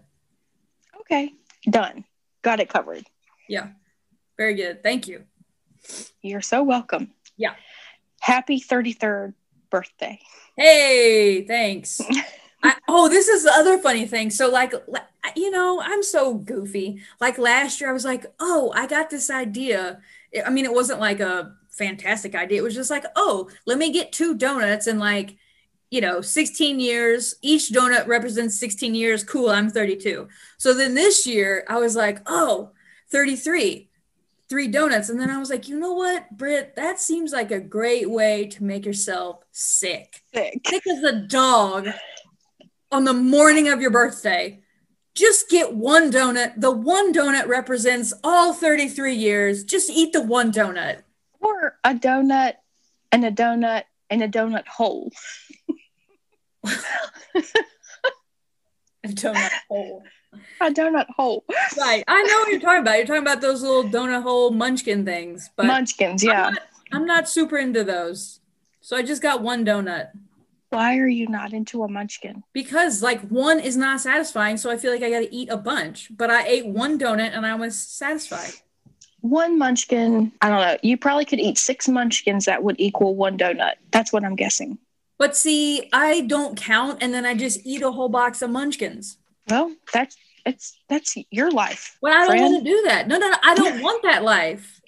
Okay, 1.00 1.32
done. 1.70 2.04
Got 2.46 2.60
it 2.60 2.68
covered. 2.68 3.04
Yeah. 3.48 3.70
Very 4.36 4.54
good. 4.54 4.80
Thank 4.84 5.08
you. 5.08 5.24
You're 6.22 6.40
so 6.40 6.62
welcome. 6.62 7.10
Yeah. 7.36 7.54
Happy 8.20 8.60
33rd 8.60 9.34
birthday. 9.68 10.20
Hey, 10.56 11.44
thanks. 11.44 12.00
I, 12.62 12.76
oh, 12.86 13.08
this 13.08 13.26
is 13.26 13.42
the 13.42 13.50
other 13.50 13.78
funny 13.78 14.06
thing. 14.06 14.30
So, 14.30 14.48
like, 14.48 14.72
you 15.34 15.50
know, 15.50 15.82
I'm 15.82 16.04
so 16.04 16.34
goofy. 16.34 17.00
Like 17.20 17.36
last 17.36 17.80
year, 17.80 17.90
I 17.90 17.92
was 17.92 18.04
like, 18.04 18.26
oh, 18.38 18.72
I 18.76 18.86
got 18.86 19.10
this 19.10 19.28
idea. 19.28 19.98
I- 20.32 20.42
I 20.42 20.50
mean, 20.50 20.66
it 20.66 20.72
wasn't 20.72 21.00
like 21.00 21.18
a 21.18 21.52
fantastic 21.70 22.36
idea. 22.36 22.60
It 22.60 22.64
was 22.64 22.76
just 22.76 22.90
like, 22.92 23.06
oh, 23.16 23.50
let 23.66 23.76
me 23.76 23.90
get 23.90 24.12
two 24.12 24.36
donuts 24.36 24.86
and 24.86 25.00
like, 25.00 25.34
you 25.90 26.00
know, 26.00 26.20
16 26.20 26.80
years. 26.80 27.34
Each 27.42 27.70
donut 27.70 28.06
represents 28.06 28.58
16 28.58 28.94
years. 28.94 29.24
Cool, 29.24 29.50
I'm 29.50 29.70
32. 29.70 30.28
So 30.58 30.74
then 30.74 30.94
this 30.94 31.26
year, 31.26 31.64
I 31.68 31.78
was 31.78 31.94
like, 31.96 32.20
oh, 32.26 32.70
33, 33.10 33.88
three 34.48 34.68
donuts. 34.68 35.08
And 35.08 35.20
then 35.20 35.30
I 35.30 35.38
was 35.38 35.50
like, 35.50 35.68
you 35.68 35.78
know 35.78 35.92
what, 35.92 36.36
Britt, 36.36 36.76
that 36.76 37.00
seems 37.00 37.32
like 37.32 37.50
a 37.50 37.60
great 37.60 38.10
way 38.10 38.46
to 38.46 38.64
make 38.64 38.84
yourself 38.84 39.44
sick 39.52 40.22
Sick. 40.34 40.60
sick 40.66 40.86
as 40.86 41.02
a 41.02 41.20
dog 41.20 41.88
on 42.90 43.04
the 43.04 43.12
morning 43.12 43.68
of 43.68 43.80
your 43.80 43.90
birthday. 43.90 44.60
Just 45.14 45.48
get 45.48 45.74
one 45.74 46.12
donut. 46.12 46.60
The 46.60 46.70
one 46.70 47.12
donut 47.12 47.46
represents 47.46 48.12
all 48.22 48.52
33 48.52 49.14
years. 49.14 49.64
Just 49.64 49.88
eat 49.88 50.12
the 50.12 50.22
one 50.22 50.52
donut. 50.52 51.02
Or 51.40 51.78
a 51.84 51.94
donut 51.94 52.54
and 53.10 53.24
a 53.24 53.30
donut 53.30 53.84
and 54.10 54.22
a 54.22 54.28
donut 54.28 54.66
hole. 54.66 55.10
A 59.04 59.08
donut 59.08 59.50
hole. 59.68 60.02
A 60.60 60.70
donut 60.70 61.06
hole. 61.16 61.44
Right. 61.78 62.02
I 62.08 62.22
know 62.22 62.38
what 62.40 62.50
you're 62.50 62.60
talking 62.60 62.82
about. 62.82 62.96
You're 62.96 63.06
talking 63.06 63.22
about 63.22 63.40
those 63.40 63.62
little 63.62 63.84
donut 63.84 64.22
hole 64.22 64.50
munchkin 64.50 65.04
things, 65.04 65.48
but 65.54 65.66
Munchkins, 65.66 66.24
yeah. 66.24 66.46
I'm, 66.46 66.54
not, 66.54 66.62
I'm 66.92 67.06
not 67.06 67.28
super 67.28 67.56
into 67.56 67.84
those. 67.84 68.40
So 68.80 68.96
I 68.96 69.02
just 69.02 69.22
got 69.22 69.42
one 69.42 69.64
donut 69.64 70.08
Why 70.70 70.98
are 70.98 71.06
you 71.08 71.28
not 71.28 71.52
into 71.52 71.84
a 71.84 71.88
munchkin? 71.88 72.42
because 72.52 73.02
like 73.02 73.20
one 73.28 73.60
is 73.60 73.76
not 73.76 74.00
satisfying. 74.00 74.56
So 74.56 74.70
I 74.70 74.76
feel 74.76 74.92
like 74.92 75.02
I 75.02 75.10
got 75.10 75.20
to 75.20 75.34
eat 75.34 75.50
a 75.50 75.56
bunch, 75.56 76.08
but 76.16 76.30
I 76.30 76.44
ate 76.46 76.66
one 76.66 76.98
donut 76.98 77.30
and 77.32 77.46
I 77.46 77.54
was 77.54 77.78
satisfied. 77.80 78.54
One 79.20 79.58
munchkin, 79.58 80.32
I 80.40 80.48
don't 80.48 80.60
know. 80.60 80.76
You 80.82 80.96
probably 80.98 81.24
could 81.24 81.40
eat 81.40 81.58
six 81.58 81.88
munchkins 81.88 82.44
that 82.44 82.62
would 82.62 82.76
equal 82.78 83.14
one 83.14 83.38
donut. 83.38 83.74
That's 83.90 84.12
what 84.12 84.24
I'm 84.24 84.36
guessing. 84.36 84.78
But 85.18 85.36
see, 85.36 85.88
I 85.92 86.22
don't 86.22 86.56
count 86.56 87.02
and 87.02 87.12
then 87.12 87.24
I 87.24 87.34
just 87.34 87.60
eat 87.64 87.82
a 87.82 87.90
whole 87.90 88.08
box 88.08 88.42
of 88.42 88.50
munchkins. 88.50 89.18
Well, 89.48 89.74
that's 89.92 90.16
it's 90.44 90.78
that's 90.88 91.16
your 91.30 91.50
life. 91.50 91.98
But 92.00 92.12
I 92.12 92.26
don't 92.26 92.40
want 92.40 92.64
to 92.64 92.70
do 92.70 92.82
that. 92.86 93.08
No, 93.08 93.18
no, 93.18 93.28
no, 93.28 93.36
I 93.42 93.54
don't 93.54 93.82
want 93.82 94.02
that 94.02 94.22
life. 94.22 94.80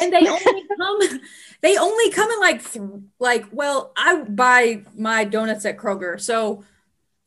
And 0.00 0.12
they 0.12 0.26
only 0.28 0.64
come 0.76 1.20
they 1.62 1.76
only 1.78 2.10
come 2.10 2.30
in 2.30 2.40
like 2.40 2.70
th- 2.70 2.84
like 3.18 3.46
well, 3.52 3.92
I 3.96 4.22
buy 4.22 4.82
my 4.96 5.24
donuts 5.24 5.64
at 5.64 5.78
Kroger. 5.78 6.20
So 6.20 6.64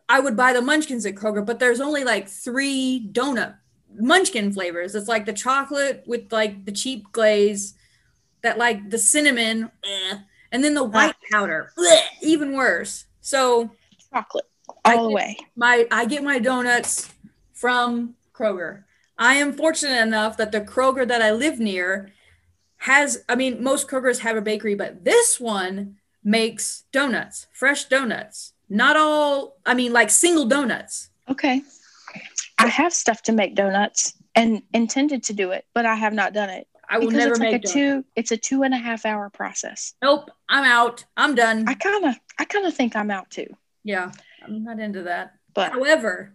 I 0.08 0.20
would 0.20 0.36
buy 0.36 0.54
the 0.54 0.62
munchkins 0.62 1.06
at 1.06 1.16
Kroger, 1.16 1.46
but 1.46 1.60
there's 1.60 1.80
only 1.80 2.04
like 2.04 2.28
3 2.28 3.10
donut 3.12 3.56
munchkin 3.94 4.52
flavors. 4.52 4.96
It's 4.96 5.08
like 5.08 5.26
the 5.26 5.34
chocolate 5.34 6.04
with 6.08 6.32
like 6.32 6.66
the 6.66 6.72
cheap 6.72 7.12
glaze 7.12 7.76
that 8.42 8.58
like 8.58 8.90
the 8.90 8.98
cinnamon 8.98 9.72
eh, 9.84 10.18
and 10.52 10.64
then 10.64 10.74
the 10.74 10.84
white 10.84 11.16
powder. 11.32 11.72
bleh, 11.78 12.02
even 12.22 12.54
worse. 12.54 13.06
So 13.22 13.72
Chocolate 14.12 14.46
all 14.86 15.10
the 15.10 15.14
way. 15.14 15.38
my 15.56 15.88
I 15.92 16.06
get 16.06 16.24
my 16.24 16.40
donuts 16.40 17.14
from 17.54 18.16
Kroger. 18.34 18.84
I 19.18 19.36
am 19.36 19.54
fortunate 19.54 20.02
enough 20.02 20.38
that 20.38 20.52
the 20.52 20.62
Kroger 20.62 21.08
that 21.08 21.22
I 21.22 21.32
live 21.32 21.60
near 21.60 22.12
has 22.78 23.24
I 23.28 23.36
mean 23.36 23.64
most 23.64 23.88
Krogers 23.88 24.20
have 24.20 24.38
a 24.38 24.42
bakery 24.42 24.76
but 24.76 25.04
this 25.04 25.40
one 25.40 25.98
makes 26.24 26.84
donuts, 26.92 27.48
fresh 27.52 27.86
donuts. 27.86 28.54
Not 28.70 28.98
all 28.98 29.58
I 29.66 29.74
mean 29.74 29.94
like 29.94 30.10
single 30.10 30.46
donuts. 30.46 31.10
Okay. 31.30 31.62
I 32.58 32.68
have 32.68 32.94
stuff 32.94 33.22
to 33.24 33.32
make 33.32 33.56
donuts 33.56 34.14
and 34.36 34.62
intended 34.74 35.24
to 35.24 35.34
do 35.34 35.52
it, 35.52 35.66
but 35.74 35.86
I 35.86 35.96
have 35.96 36.14
not 36.14 36.34
done 36.34 36.50
it. 36.50 36.68
I 36.90 36.98
will 36.98 37.08
because 37.08 37.18
never 37.20 37.32
it's 37.32 37.40
like 37.40 37.52
make 37.52 37.66
a 37.66 37.68
two 37.68 38.06
it's 38.16 38.32
a 38.32 38.38
two 38.38 38.64
and 38.64 38.74
a 38.74 38.78
half 38.78 39.06
hour 39.06 39.30
process. 39.30 39.94
Nope, 40.02 40.30
I'm 40.50 40.64
out. 40.66 41.06
I'm 41.16 41.36
done. 41.36 41.66
I 41.68 41.76
kinda 41.76 42.20
I 42.40 42.46
kinda 42.46 42.72
think 42.72 42.96
I'm 42.96 43.12
out 43.12 43.30
too. 43.30 43.48
yeah, 43.84 44.12
I'm 44.44 44.64
not 44.64 44.80
into 44.80 45.04
that. 45.04 45.36
But 45.54 45.72
However, 45.72 46.34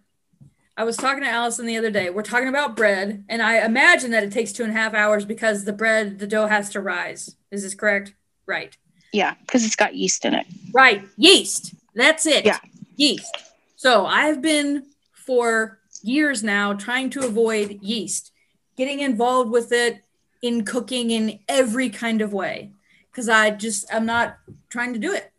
I 0.76 0.84
was 0.84 0.96
talking 0.96 1.22
to 1.22 1.28
Allison 1.28 1.66
the 1.66 1.76
other 1.76 1.90
day. 1.90 2.10
We're 2.10 2.22
talking 2.22 2.48
about 2.48 2.76
bread, 2.76 3.24
and 3.28 3.40
I 3.42 3.64
imagine 3.64 4.10
that 4.10 4.24
it 4.24 4.32
takes 4.32 4.52
two 4.52 4.64
and 4.64 4.72
a 4.72 4.76
half 4.76 4.92
hours 4.92 5.24
because 5.24 5.64
the 5.64 5.72
bread, 5.72 6.18
the 6.18 6.26
dough 6.26 6.48
has 6.48 6.68
to 6.70 6.80
rise. 6.80 7.36
Is 7.50 7.62
this 7.62 7.74
correct? 7.74 8.14
Right. 8.46 8.76
yeah, 9.12 9.34
because 9.40 9.64
it's 9.64 9.76
got 9.76 9.94
yeast 9.94 10.24
in 10.24 10.34
it. 10.34 10.46
Right. 10.72 11.06
Yeast. 11.16 11.74
That's 11.94 12.26
it. 12.26 12.44
Yeah. 12.44 12.58
Yeast. 12.96 13.34
So 13.76 14.04
I've 14.04 14.42
been 14.42 14.86
for 15.12 15.78
years 16.02 16.42
now 16.42 16.74
trying 16.74 17.08
to 17.10 17.20
avoid 17.24 17.78
yeast, 17.80 18.32
getting 18.76 19.00
involved 19.00 19.50
with 19.50 19.70
it 19.72 20.02
in 20.44 20.62
cooking 20.64 21.10
in 21.10 21.38
every 21.48 21.88
kind 21.88 22.20
of 22.20 22.34
way 22.34 22.70
because 23.10 23.30
I 23.30 23.50
just, 23.50 23.86
I'm 23.92 24.04
not 24.04 24.36
trying 24.68 24.92
to 24.92 24.98
do 24.98 25.12
it. 25.14 25.32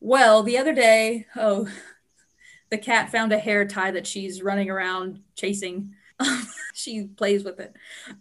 Well, 0.00 0.42
the 0.42 0.56
other 0.56 0.72
day, 0.74 1.26
oh, 1.36 1.68
the 2.70 2.78
cat 2.78 3.10
found 3.12 3.32
a 3.34 3.38
hair 3.38 3.66
tie 3.66 3.90
that 3.90 4.06
she's 4.06 4.42
running 4.42 4.70
around 4.70 5.20
chasing. 5.36 5.94
she 6.74 7.04
plays 7.04 7.44
with 7.44 7.60
it. 7.60 7.74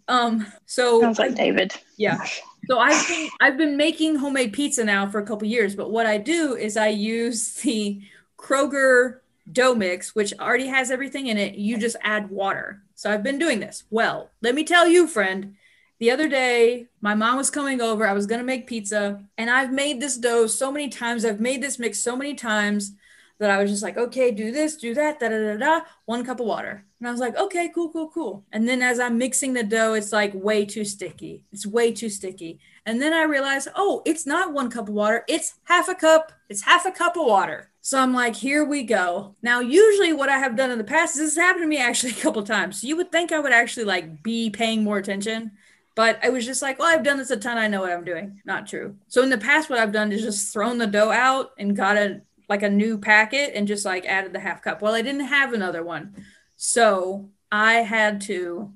Um, 0.09 0.45
so 0.65 0.99
Sounds 0.99 1.19
like 1.19 1.31
I- 1.31 1.35
David. 1.35 1.73
yeah. 1.97 2.23
So 2.67 2.77
I've 2.79 3.07
been 3.07 3.29
I've 3.39 3.57
been 3.57 3.77
making 3.77 4.15
homemade 4.17 4.51
pizza 4.51 4.83
now 4.83 5.07
for 5.09 5.19
a 5.19 5.25
couple 5.25 5.47
years, 5.47 5.73
but 5.75 5.89
what 5.91 6.05
I 6.05 6.17
do 6.17 6.55
is 6.55 6.75
I 6.75 6.89
use 6.89 7.53
the 7.61 8.01
Kroger 8.37 9.19
dough 9.51 9.73
mix, 9.73 10.13
which 10.13 10.33
already 10.37 10.67
has 10.67 10.91
everything 10.91 11.27
in 11.27 11.37
it. 11.37 11.55
You 11.55 11.77
just 11.77 11.95
add 12.01 12.29
water. 12.29 12.83
So 12.95 13.09
I've 13.09 13.23
been 13.23 13.39
doing 13.39 13.61
this. 13.61 13.85
Well, 13.89 14.29
let 14.41 14.53
me 14.53 14.65
tell 14.65 14.85
you, 14.87 15.07
friend. 15.07 15.55
The 15.99 16.11
other 16.11 16.29
day, 16.29 16.87
my 17.01 17.13
mom 17.13 17.35
was 17.35 17.49
coming 17.49 17.81
over. 17.81 18.07
I 18.07 18.13
was 18.13 18.25
going 18.25 18.39
to 18.39 18.45
make 18.45 18.67
pizza, 18.67 19.21
and 19.37 19.49
I've 19.49 19.73
made 19.73 19.99
this 19.99 20.17
dough 20.17 20.47
so 20.47 20.71
many 20.71 20.87
times. 20.87 21.25
I've 21.25 21.41
made 21.41 21.61
this 21.61 21.77
mix 21.77 21.99
so 21.99 22.15
many 22.15 22.35
times 22.35 22.93
that 23.39 23.49
I 23.49 23.61
was 23.61 23.69
just 23.69 23.83
like, 23.83 23.97
okay, 23.97 24.31
do 24.31 24.51
this, 24.51 24.75
do 24.75 24.93
that, 24.93 25.19
da 25.19 25.29
da 25.29 25.37
da 25.37 25.57
da. 25.57 25.85
One 26.05 26.25
cup 26.25 26.39
of 26.39 26.45
water. 26.45 26.85
And 26.99 27.07
I 27.07 27.11
was 27.11 27.19
like, 27.19 27.37
okay, 27.37 27.69
cool, 27.73 27.89
cool, 27.89 28.09
cool. 28.09 28.45
And 28.51 28.67
then 28.67 28.81
as 28.81 28.99
I'm 28.99 29.17
mixing 29.17 29.53
the 29.53 29.63
dough, 29.63 29.93
it's 29.93 30.11
like 30.11 30.33
way 30.33 30.65
too 30.65 30.83
sticky. 30.83 31.45
It's 31.51 31.65
way 31.65 31.93
too 31.93 32.09
sticky. 32.09 32.59
And 32.85 33.01
then 33.01 33.13
I 33.13 33.23
realized, 33.23 33.69
oh, 33.75 34.01
it's 34.05 34.25
not 34.25 34.53
one 34.53 34.69
cup 34.69 34.89
of 34.89 34.93
water. 34.93 35.23
It's 35.27 35.55
half 35.65 35.87
a 35.87 35.95
cup. 35.95 36.33
It's 36.49 36.63
half 36.63 36.85
a 36.85 36.91
cup 36.91 37.15
of 37.15 37.25
water. 37.25 37.71
So 37.81 37.99
I'm 37.99 38.13
like, 38.13 38.35
here 38.35 38.65
we 38.65 38.83
go. 38.83 39.35
Now, 39.41 39.61
usually 39.61 40.11
what 40.11 40.29
I 40.29 40.37
have 40.37 40.57
done 40.57 40.71
in 40.71 40.77
the 40.77 40.83
past, 40.83 41.15
this 41.15 41.35
has 41.35 41.37
happened 41.37 41.63
to 41.63 41.67
me 41.67 41.77
actually 41.77 42.11
a 42.11 42.21
couple 42.21 42.43
times. 42.43 42.81
So 42.81 42.87
you 42.87 42.97
would 42.97 43.11
think 43.11 43.31
I 43.31 43.39
would 43.39 43.53
actually 43.53 43.85
like 43.85 44.21
be 44.21 44.49
paying 44.49 44.83
more 44.83 44.97
attention. 44.97 45.51
But 45.95 46.19
I 46.23 46.29
was 46.29 46.45
just 46.45 46.61
like, 46.61 46.79
well, 46.79 46.87
I've 46.87 47.03
done 47.03 47.17
this 47.17 47.31
a 47.31 47.37
ton. 47.37 47.57
I 47.57 47.67
know 47.67 47.81
what 47.81 47.91
I'm 47.91 48.05
doing. 48.05 48.41
Not 48.45 48.67
true. 48.67 48.95
So 49.07 49.21
in 49.21 49.29
the 49.29 49.37
past, 49.37 49.69
what 49.69 49.79
I've 49.79 49.91
done 49.91 50.11
is 50.11 50.21
just 50.21 50.53
thrown 50.53 50.77
the 50.77 50.87
dough 50.87 51.11
out 51.11 51.51
and 51.57 51.75
got 51.75 51.97
a 51.97 52.21
like 52.49 52.63
a 52.63 52.69
new 52.69 52.97
packet 52.97 53.51
and 53.53 53.67
just 53.67 53.85
like 53.85 54.05
added 54.05 54.33
the 54.33 54.39
half 54.39 54.61
cup. 54.61 54.81
Well, 54.81 54.95
I 54.95 55.03
didn't 55.03 55.27
have 55.27 55.53
another 55.53 55.83
one. 55.83 56.15
So 56.57 57.29
I 57.51 57.75
had 57.75 58.21
to 58.21 58.73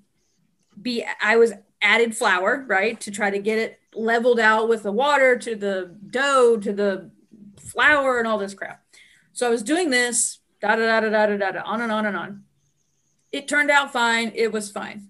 be, 0.80 1.04
I 1.21 1.38
was 1.38 1.54
added 1.82 2.15
flour, 2.15 2.65
right, 2.67 2.99
to 3.02 3.12
try 3.12 3.32
to 3.32 3.39
get 3.39 3.58
it 3.58 3.80
leveled 3.93 4.39
out 4.39 4.69
with 4.69 4.84
the 4.84 4.91
water 4.91 5.38
to 5.38 5.56
the 5.56 5.95
dough 6.10 6.58
to 6.58 6.71
the 6.71 7.12
flour 7.60 8.19
and 8.19 8.28
all 8.28 8.38
this 8.38 8.54
crap. 8.54 8.84
So 9.34 9.47
I 9.47 9.49
was 9.49 9.63
doing 9.63 9.89
this, 9.89 10.39
da 10.62 10.76
da 10.76 10.99
da 10.99 11.10
da 11.10 11.26
da 11.26 11.38
da 11.38 11.52
da, 11.52 11.62
on 11.63 11.82
and 11.82 11.91
on 11.91 12.06
and 12.06 12.15
on. 12.15 12.43
It 13.32 13.47
turned 13.47 13.71
out 13.71 13.91
fine. 13.91 14.32
It 14.36 14.52
was 14.52 14.71
fine. 14.71 15.10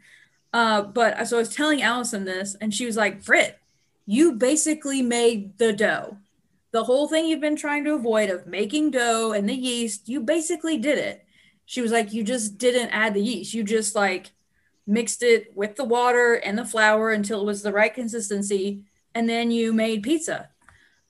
Uh, 0.53 0.83
but 0.83 1.27
so 1.27 1.37
I 1.37 1.39
was 1.39 1.53
telling 1.53 1.81
Allison 1.81 2.25
this, 2.25 2.55
and 2.61 2.73
she 2.73 2.85
was 2.85 2.95
like, 2.95 3.25
Britt, 3.25 3.59
you 4.05 4.33
basically 4.33 5.01
made 5.01 5.57
the 5.57 5.73
dough. 5.73 6.17
The 6.71 6.83
whole 6.83 7.07
thing 7.07 7.25
you've 7.25 7.41
been 7.41 7.55
trying 7.55 7.83
to 7.85 7.93
avoid 7.93 8.29
of 8.29 8.47
making 8.47 8.91
dough 8.91 9.31
and 9.31 9.49
the 9.49 9.55
yeast, 9.55 10.09
you 10.09 10.19
basically 10.21 10.77
did 10.77 10.97
it. 10.97 11.25
She 11.65 11.81
was 11.81 11.91
like, 11.91 12.13
you 12.13 12.23
just 12.23 12.57
didn't 12.57 12.89
add 12.89 13.13
the 13.13 13.21
yeast. 13.21 13.53
You 13.53 13.63
just 13.63 13.95
like 13.95 14.31
mixed 14.85 15.23
it 15.23 15.55
with 15.55 15.75
the 15.75 15.83
water 15.83 16.33
and 16.33 16.57
the 16.57 16.65
flour 16.65 17.11
until 17.11 17.41
it 17.41 17.45
was 17.45 17.61
the 17.61 17.71
right 17.71 17.93
consistency. 17.93 18.83
And 19.15 19.29
then 19.29 19.51
you 19.51 19.71
made 19.71 20.03
pizza. 20.03 20.49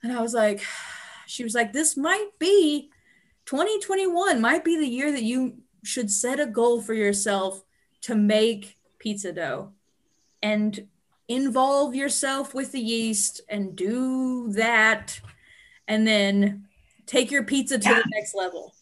And 0.02 0.12
I 0.12 0.20
was 0.20 0.34
like, 0.34 0.62
she 1.26 1.44
was 1.44 1.54
like, 1.54 1.72
this 1.72 1.96
might 1.96 2.30
be 2.38 2.90
2021, 3.46 4.40
might 4.40 4.64
be 4.64 4.76
the 4.76 4.86
year 4.86 5.10
that 5.12 5.22
you 5.22 5.58
should 5.82 6.10
set 6.10 6.40
a 6.40 6.46
goal 6.46 6.80
for 6.80 6.94
yourself 6.94 7.62
to 8.02 8.14
make 8.14 8.76
pizza 9.04 9.32
dough 9.32 9.70
and 10.42 10.88
involve 11.28 11.94
yourself 11.94 12.54
with 12.54 12.72
the 12.72 12.80
yeast 12.80 13.42
and 13.50 13.76
do 13.76 14.50
that 14.52 15.20
and 15.86 16.06
then 16.06 16.66
take 17.04 17.30
your 17.30 17.44
pizza 17.44 17.78
to 17.78 17.86
yeah. 17.86 18.00
the 18.02 18.10
next 18.14 18.34
level. 18.34 18.74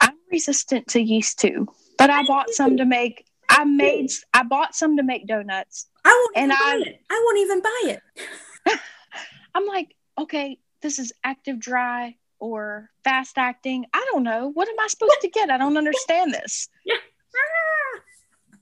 I'm 0.00 0.14
resistant 0.32 0.88
to 0.88 1.00
yeast 1.00 1.38
too, 1.38 1.68
but 1.98 2.08
I 2.08 2.24
bought 2.26 2.48
some 2.50 2.78
to 2.78 2.86
make 2.86 3.26
I 3.50 3.64
made 3.64 4.10
I 4.32 4.44
bought 4.44 4.74
some 4.74 4.96
to 4.96 5.02
make 5.02 5.26
donuts. 5.26 5.88
I 6.06 6.08
won't 6.08 6.36
and 6.38 6.52
I, 6.52 6.76
it. 6.86 7.00
I 7.10 7.22
won't 7.24 7.38
even 7.38 7.60
buy 7.60 7.82
it. 7.84 8.80
I'm 9.54 9.66
like, 9.66 9.94
okay, 10.18 10.58
this 10.80 10.98
is 10.98 11.12
active 11.22 11.60
dry 11.60 12.16
or 12.38 12.88
fast 13.04 13.36
acting. 13.36 13.84
I 13.92 14.06
don't 14.10 14.22
know. 14.22 14.50
What 14.54 14.68
am 14.68 14.80
I 14.80 14.86
supposed 14.88 15.20
to 15.20 15.28
get? 15.28 15.50
I 15.50 15.58
don't 15.58 15.76
understand 15.76 16.32
this. 16.32 16.70
Yeah. 16.86 16.96
Ah. 17.36 18.00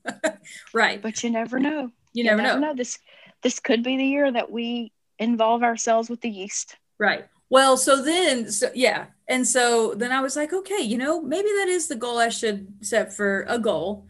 right. 0.73 1.01
But 1.01 1.23
you 1.23 1.29
never 1.29 1.59
know. 1.59 1.81
You, 1.81 1.91
you 2.13 2.23
never, 2.23 2.41
never 2.41 2.59
know. 2.59 2.67
know. 2.67 2.75
This 2.75 2.99
this 3.41 3.59
could 3.59 3.83
be 3.83 3.97
the 3.97 4.05
year 4.05 4.31
that 4.31 4.51
we 4.51 4.91
involve 5.19 5.63
ourselves 5.63 6.09
with 6.09 6.21
the 6.21 6.29
yeast. 6.29 6.77
Right. 6.97 7.25
Well, 7.49 7.77
so 7.77 8.01
then, 8.01 8.49
so 8.49 8.71
yeah, 8.73 9.07
and 9.27 9.47
so 9.47 9.93
then 9.93 10.11
I 10.11 10.21
was 10.21 10.35
like, 10.35 10.53
okay, 10.53 10.81
you 10.81 10.97
know, 10.97 11.21
maybe 11.21 11.49
that 11.59 11.67
is 11.67 11.87
the 11.87 11.95
goal 11.95 12.17
I 12.17 12.29
should 12.29 12.67
set 12.81 13.13
for 13.13 13.45
a 13.47 13.59
goal. 13.59 14.07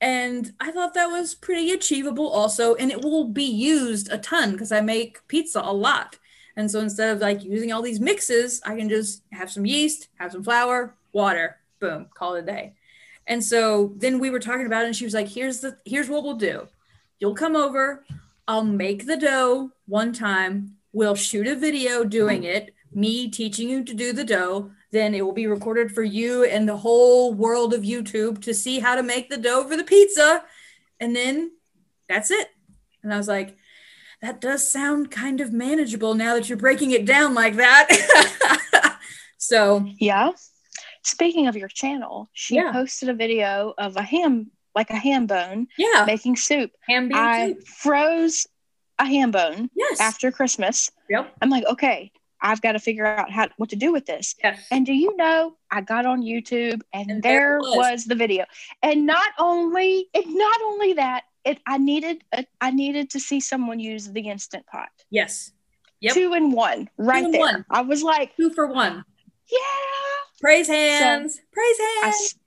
And 0.00 0.52
I 0.60 0.70
thought 0.72 0.94
that 0.94 1.10
was 1.10 1.34
pretty 1.34 1.72
achievable 1.72 2.28
also. 2.28 2.74
And 2.76 2.90
it 2.90 3.02
will 3.02 3.24
be 3.24 3.44
used 3.44 4.10
a 4.10 4.16
ton 4.16 4.52
because 4.52 4.72
I 4.72 4.80
make 4.80 5.26
pizza 5.28 5.60
a 5.60 5.72
lot. 5.72 6.18
And 6.56 6.70
so 6.70 6.80
instead 6.80 7.14
of 7.14 7.20
like 7.20 7.44
using 7.44 7.70
all 7.70 7.82
these 7.82 8.00
mixes, 8.00 8.62
I 8.64 8.76
can 8.76 8.88
just 8.88 9.22
have 9.32 9.50
some 9.50 9.66
yeast, 9.66 10.08
have 10.14 10.32
some 10.32 10.42
flour, 10.42 10.96
water, 11.12 11.58
boom, 11.80 12.06
call 12.14 12.34
it 12.34 12.44
a 12.44 12.46
day. 12.46 12.74
And 13.30 13.42
so 13.42 13.92
then 13.96 14.18
we 14.18 14.28
were 14.28 14.40
talking 14.40 14.66
about 14.66 14.82
it 14.82 14.88
and 14.88 14.96
she 14.96 15.04
was 15.04 15.14
like, 15.14 15.28
here's 15.28 15.60
the 15.60 15.78
here's 15.86 16.08
what 16.08 16.24
we'll 16.24 16.34
do. 16.34 16.66
You'll 17.20 17.36
come 17.36 17.54
over, 17.54 18.04
I'll 18.48 18.64
make 18.64 19.06
the 19.06 19.16
dough 19.16 19.70
one 19.86 20.12
time, 20.12 20.76
we'll 20.92 21.14
shoot 21.14 21.46
a 21.46 21.54
video 21.54 22.02
doing 22.02 22.42
it, 22.42 22.74
me 22.92 23.30
teaching 23.30 23.68
you 23.68 23.84
to 23.84 23.94
do 23.94 24.12
the 24.12 24.24
dough. 24.24 24.72
Then 24.90 25.14
it 25.14 25.24
will 25.24 25.32
be 25.32 25.46
recorded 25.46 25.92
for 25.92 26.02
you 26.02 26.42
and 26.42 26.68
the 26.68 26.76
whole 26.76 27.32
world 27.32 27.72
of 27.72 27.82
YouTube 27.82 28.42
to 28.42 28.52
see 28.52 28.80
how 28.80 28.96
to 28.96 29.02
make 29.04 29.30
the 29.30 29.36
dough 29.36 29.62
for 29.68 29.76
the 29.76 29.84
pizza. 29.84 30.42
And 30.98 31.14
then 31.14 31.52
that's 32.08 32.32
it. 32.32 32.48
And 33.04 33.14
I 33.14 33.16
was 33.16 33.28
like, 33.28 33.56
that 34.20 34.40
does 34.40 34.68
sound 34.68 35.12
kind 35.12 35.40
of 35.40 35.52
manageable 35.52 36.14
now 36.14 36.34
that 36.34 36.48
you're 36.48 36.58
breaking 36.58 36.90
it 36.90 37.06
down 37.06 37.34
like 37.34 37.54
that. 37.56 38.98
so, 39.38 39.86
yeah. 39.98 40.32
Speaking 41.02 41.46
of 41.46 41.56
your 41.56 41.68
channel, 41.68 42.28
she 42.32 42.56
yeah. 42.56 42.72
posted 42.72 43.08
a 43.08 43.14
video 43.14 43.74
of 43.78 43.96
a 43.96 44.02
ham, 44.02 44.50
like 44.74 44.90
a 44.90 44.96
ham 44.96 45.26
bone, 45.26 45.66
yeah, 45.78 46.04
making 46.06 46.36
soup. 46.36 46.72
Ham 46.88 47.10
I 47.14 47.54
soup. 47.54 47.66
froze 47.66 48.46
a 48.98 49.06
ham 49.06 49.30
bone 49.30 49.70
yes. 49.74 50.00
after 50.00 50.30
Christmas. 50.30 50.90
Yep. 51.08 51.34
I'm 51.40 51.48
like, 51.48 51.64
okay, 51.66 52.12
I've 52.42 52.60
got 52.60 52.72
to 52.72 52.78
figure 52.78 53.06
out 53.06 53.30
how 53.30 53.48
what 53.56 53.70
to 53.70 53.76
do 53.76 53.92
with 53.92 54.06
this. 54.06 54.34
Yes. 54.42 54.66
And 54.70 54.86
do 54.86 54.92
you 54.92 55.16
know 55.16 55.56
I 55.70 55.80
got 55.80 56.06
on 56.06 56.22
YouTube 56.22 56.80
and, 56.92 57.10
and 57.10 57.22
there, 57.22 57.58
was. 57.58 57.76
was. 57.76 58.04
the 58.04 58.14
video. 58.14 58.44
And 58.82 59.06
not 59.06 59.30
only 59.38 60.08
it 60.14 60.24
not 60.26 60.60
only 60.62 60.94
that, 60.94 61.24
it 61.44 61.58
I 61.66 61.78
needed 61.78 62.22
a, 62.32 62.46
I 62.60 62.70
needed 62.70 63.10
to 63.10 63.20
see 63.20 63.40
someone 63.40 63.80
use 63.80 64.08
the 64.08 64.28
instant 64.28 64.66
pot. 64.66 64.90
Yes. 65.10 65.52
Yep. 66.00 66.14
Two 66.14 66.32
in 66.34 66.52
one, 66.52 66.88
right 66.96 67.30
there. 67.30 67.40
One. 67.40 67.64
I 67.70 67.82
was 67.82 68.02
like 68.02 68.34
two 68.36 68.50
for 68.50 68.66
one. 68.66 69.04
Yeah. 69.50 69.58
Praise 70.40 70.68
hands. 70.68 71.34
So, 71.34 71.40
Praise 71.52 71.78
hands. 71.78 72.34
I, 72.34 72.40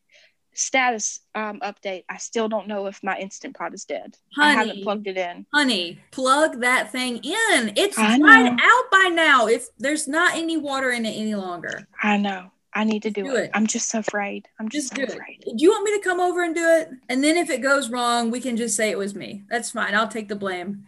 status 0.55 1.21
um, 1.35 1.59
update. 1.61 2.03
I 2.09 2.17
still 2.17 2.49
don't 2.49 2.67
know 2.67 2.87
if 2.87 3.03
my 3.03 3.17
instant 3.17 3.55
pot 3.55 3.73
is 3.73 3.85
dead. 3.85 4.15
Honey, 4.35 4.47
I 4.47 4.51
haven't 4.51 4.83
plugged 4.83 5.07
it 5.07 5.17
in. 5.17 5.45
Honey, 5.53 5.99
plug 6.11 6.61
that 6.61 6.91
thing 6.91 7.17
in. 7.17 7.73
It's 7.75 7.95
dried 7.95 8.57
out 8.59 8.91
by 8.91 9.09
now. 9.13 9.47
If 9.47 9.67
there's 9.77 10.07
not 10.07 10.35
any 10.35 10.57
water 10.57 10.91
in 10.91 11.05
it 11.05 11.15
any 11.17 11.35
longer. 11.35 11.87
I 12.01 12.17
know. 12.17 12.51
I 12.75 12.85
need 12.85 13.03
to 13.03 13.11
do, 13.11 13.23
do 13.23 13.35
it. 13.35 13.43
it. 13.45 13.51
I'm 13.53 13.67
just 13.67 13.89
so 13.89 13.99
afraid. 13.99 14.47
I'm 14.59 14.67
just, 14.67 14.95
just 14.95 15.11
so 15.11 15.15
afraid. 15.15 15.43
It. 15.45 15.57
Do 15.57 15.63
you 15.63 15.69
want 15.69 15.83
me 15.83 15.95
to 15.95 16.03
come 16.03 16.19
over 16.19 16.43
and 16.43 16.55
do 16.55 16.65
it? 16.67 16.89
And 17.07 17.23
then 17.23 17.37
if 17.37 17.51
it 17.51 17.61
goes 17.61 17.89
wrong, 17.89 18.31
we 18.31 18.39
can 18.39 18.57
just 18.57 18.75
say 18.75 18.89
it 18.89 18.97
was 18.97 19.13
me. 19.13 19.43
That's 19.49 19.71
fine. 19.71 19.93
I'll 19.93 20.07
take 20.07 20.27
the 20.27 20.35
blame. 20.35 20.87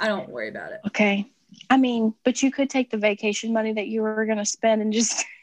I 0.00 0.08
don't 0.08 0.30
worry 0.30 0.48
about 0.48 0.72
it. 0.72 0.80
Okay. 0.86 1.30
I 1.68 1.76
mean, 1.76 2.14
but 2.24 2.42
you 2.42 2.50
could 2.50 2.70
take 2.70 2.90
the 2.90 2.96
vacation 2.96 3.52
money 3.52 3.74
that 3.74 3.88
you 3.88 4.00
were 4.00 4.24
going 4.24 4.38
to 4.38 4.46
spend 4.46 4.80
and 4.80 4.92
just 4.92 5.26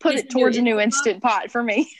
put 0.00 0.14
it 0.14 0.30
towards 0.30 0.56
a 0.56 0.62
new 0.62 0.80
instant 0.80 1.22
pot. 1.22 1.42
pot 1.42 1.50
for 1.50 1.62
me. 1.62 1.90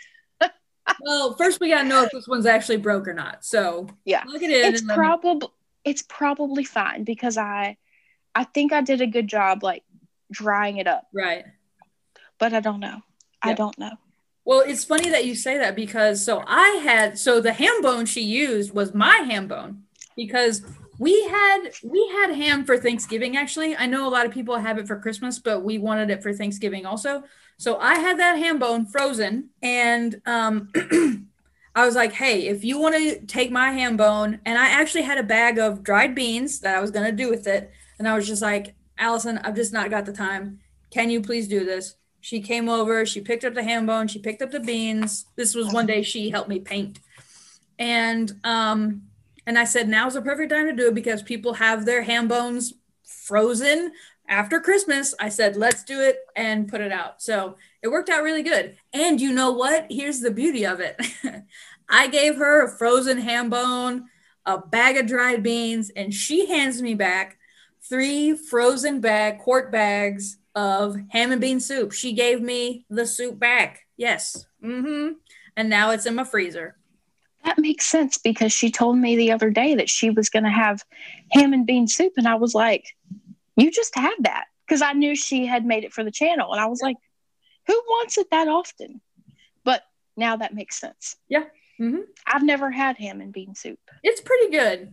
well, 1.01 1.35
first 1.35 1.61
we 1.61 1.69
got 1.71 1.83
to 1.83 1.89
know 1.89 2.05
if 2.05 2.11
this 2.11 2.29
one's 2.29 2.47
actually 2.47 2.79
broke 2.79 3.09
or 3.09 3.15
not. 3.15 3.45
So 3.45 3.89
yeah, 4.05 4.23
look 4.27 4.43
at 4.43 4.51
it. 4.51 4.75
It's 4.75 4.83
probably 4.83 5.49
it's 5.85 6.03
probably 6.03 6.65
fine 6.65 7.05
because 7.05 7.39
I 7.39 7.77
I 8.35 8.45
think 8.45 8.73
I 8.73 8.81
did 8.81 9.01
a 9.01 9.07
good 9.07 9.29
job 9.29 9.63
like 9.63 9.83
drying 10.31 10.79
it 10.79 10.87
up. 10.87 11.07
Right. 11.15 11.45
But 12.39 12.53
I 12.53 12.61
don't 12.61 12.81
know. 12.81 13.01
I 13.43 13.55
don't 13.55 13.79
know. 13.79 13.93
Well, 14.45 14.61
it's 14.61 14.85
funny 14.85 15.11
that 15.11 15.25
you 15.25 15.35
say 15.35 15.59
that 15.59 15.75
because 15.75 16.25
so 16.25 16.43
I 16.47 16.81
had 16.83 17.19
so 17.19 17.41
the 17.41 17.53
ham 17.53 17.83
bone 17.83 18.07
she 18.07 18.23
used 18.23 18.73
was 18.73 18.95
my 18.95 19.17
ham 19.19 19.49
bone 19.49 19.85
because 20.17 20.63
we 20.99 21.25
had 21.29 21.71
we 21.83 22.09
had 22.09 22.35
ham 22.35 22.65
for 22.65 22.79
Thanksgiving 22.79 23.37
actually. 23.37 23.77
I 23.77 23.87
know 23.87 24.07
a 24.07 24.11
lot 24.11 24.27
of 24.27 24.33
people 24.33 24.57
have 24.57 24.79
it 24.79 24.87
for 24.87 24.99
Christmas, 24.99 25.39
but 25.39 25.63
we 25.63 25.79
wanted 25.79 26.11
it 26.11 26.23
for 26.23 26.33
Thanksgiving 26.33 26.87
also. 26.87 27.25
So 27.59 27.79
I 27.79 27.97
had 27.97 28.19
that 28.19 28.39
ham 28.39 28.59
bone 28.59 28.87
frozen 28.87 29.51
and 29.63 30.21
um 30.27 30.71
I 31.75 31.85
was 31.85 31.95
like, 31.95 32.13
"Hey, 32.13 32.47
if 32.49 32.65
you 32.65 32.79
want 32.79 32.95
to 32.97 33.21
take 33.27 33.51
my 33.51 33.71
ham 33.71 33.97
bone 33.97 34.41
and 34.47 34.59
I 34.59 34.69
actually 34.69 35.03
had 35.03 35.19
a 35.19 35.23
bag 35.23 35.59
of 35.59 35.83
dried 35.83 36.15
beans 36.15 36.61
that 36.61 36.77
I 36.77 36.81
was 36.81 36.91
going 36.91 37.05
to 37.07 37.13
do 37.13 37.29
with 37.29 37.47
it 37.47 37.71
and 37.99 38.09
I 38.09 38.15
was 38.15 38.27
just 38.27 38.43
like, 38.43 38.75
"Allison, 38.99 39.39
I've 39.39 39.57
just 39.57 39.73
not 39.73 39.91
got 39.91 40.07
the 40.07 40.13
time. 40.13 40.61
Can 40.91 41.11
you 41.11 41.21
please 41.21 41.49
do 41.49 41.65
this?" 41.65 41.97
She 42.21 42.41
came 42.41 42.69
over, 42.69 43.07
she 43.07 43.21
picked 43.21 43.45
up 43.45 43.55
the 43.55 43.63
ham 43.63 43.87
bone, 43.87 44.09
she 44.09 44.19
picked 44.19 44.43
up 44.43 44.51
the 44.51 44.59
beans. 44.59 45.27
This 45.37 45.55
was 45.55 45.73
one 45.73 45.87
day 45.87 46.03
she 46.03 46.31
helped 46.31 46.49
me 46.49 46.59
paint. 46.59 46.99
And 47.79 48.33
um 48.43 49.03
and 49.47 49.59
I 49.59 49.65
said 49.65 49.89
now's 49.89 50.15
the 50.15 50.23
perfect 50.23 50.51
time 50.51 50.67
to 50.67 50.73
do 50.73 50.89
it 50.89 50.95
because 50.95 51.23
people 51.23 51.55
have 51.55 51.85
their 51.85 52.03
ham 52.03 52.27
bones 52.27 52.75
frozen 53.05 53.93
after 54.29 54.61
Christmas. 54.61 55.15
I 55.19 55.29
said 55.29 55.57
let's 55.57 55.85
do 55.85 56.01
it 56.01 56.19
and 56.35 56.69
put 56.69 56.81
it 56.81 56.93
out. 56.93 57.23
So 57.23 57.57
it 57.83 57.89
worked 57.89 58.09
out 58.09 58.23
really 58.23 58.43
good. 58.43 58.77
And 58.93 59.21
you 59.21 59.33
know 59.33 59.53
what? 59.53 59.87
Here's 59.91 60.21
the 60.21 60.31
beauty 60.31 60.65
of 60.67 60.81
it. 60.81 61.01
I 61.89 62.09
gave 62.09 62.37
her 62.37 62.65
a 62.65 62.77
frozen 62.77 63.19
ham 63.19 63.51
bone, 63.51 64.07
a 64.45 64.59
bag 64.59 64.97
of 64.97 65.07
dried 65.07 65.43
beans, 65.43 65.91
and 65.91 66.13
she 66.13 66.47
hands 66.47 66.83
me 66.83 66.95
back 66.95 67.39
three 67.89 68.35
frozen 68.35 69.01
bag 69.01 69.39
quart 69.39 69.71
bags 69.71 70.39
of 70.55 70.97
ham 71.11 71.33
and 71.33 71.41
bean 71.41 71.61
soup. 71.61 71.93
She 71.93 72.13
gave 72.13 72.41
me 72.41 72.85
the 72.91 73.07
soup 73.07 73.39
back. 73.39 73.87
Yes. 73.97 74.47
Mm-hmm. 74.65 75.15
And 75.57 75.71
now 75.71 75.91
it's 75.91 76.07
in 76.07 76.15
my 76.15 76.25
freezer. 76.25 76.77
That 77.45 77.59
makes 77.59 77.87
sense 77.87 78.19
because 78.19 78.53
she 78.53 78.73
told 78.73 78.99
me 78.99 79.17
the 79.17 79.31
other 79.31 79.51
day 79.51 79.77
that 79.77 79.89
she 79.89 80.11
was 80.11 80.29
going 80.29 80.43
to 80.45 80.51
have 80.51 80.83
ham 81.31 81.53
and 81.53 81.67
bean 81.67 81.87
soup. 81.87 82.15
And 82.17 82.27
I 82.27 82.35
was 82.35 82.55
like, 82.55 82.97
you 83.57 83.71
just 83.71 83.95
have 83.97 84.15
that. 84.21 84.45
Because 84.67 84.83
I 84.83 84.95
knew 84.95 85.15
she 85.15 85.47
had 85.47 85.65
made 85.65 85.85
it 85.85 85.93
for 85.93 86.03
the 86.03 86.11
channel. 86.11 86.51
And 86.53 86.61
I 86.61 86.67
was 86.67 86.83
like, 86.83 86.97
who 87.69 87.75
wants 87.75 88.19
it 88.19 88.29
that 88.33 88.49
often? 88.49 89.01
But 89.65 89.83
now 90.17 90.37
that 90.37 90.55
makes 90.55 90.81
sense. 90.81 91.17
Yeah. 91.29 91.45
Mm-hmm. 91.81 92.01
I've 92.27 92.43
never 92.43 92.71
had 92.71 92.97
ham 92.97 93.21
and 93.21 93.33
bean 93.33 93.55
soup. 93.55 93.79
It's 94.03 94.21
pretty 94.21 94.51
good. 94.51 94.93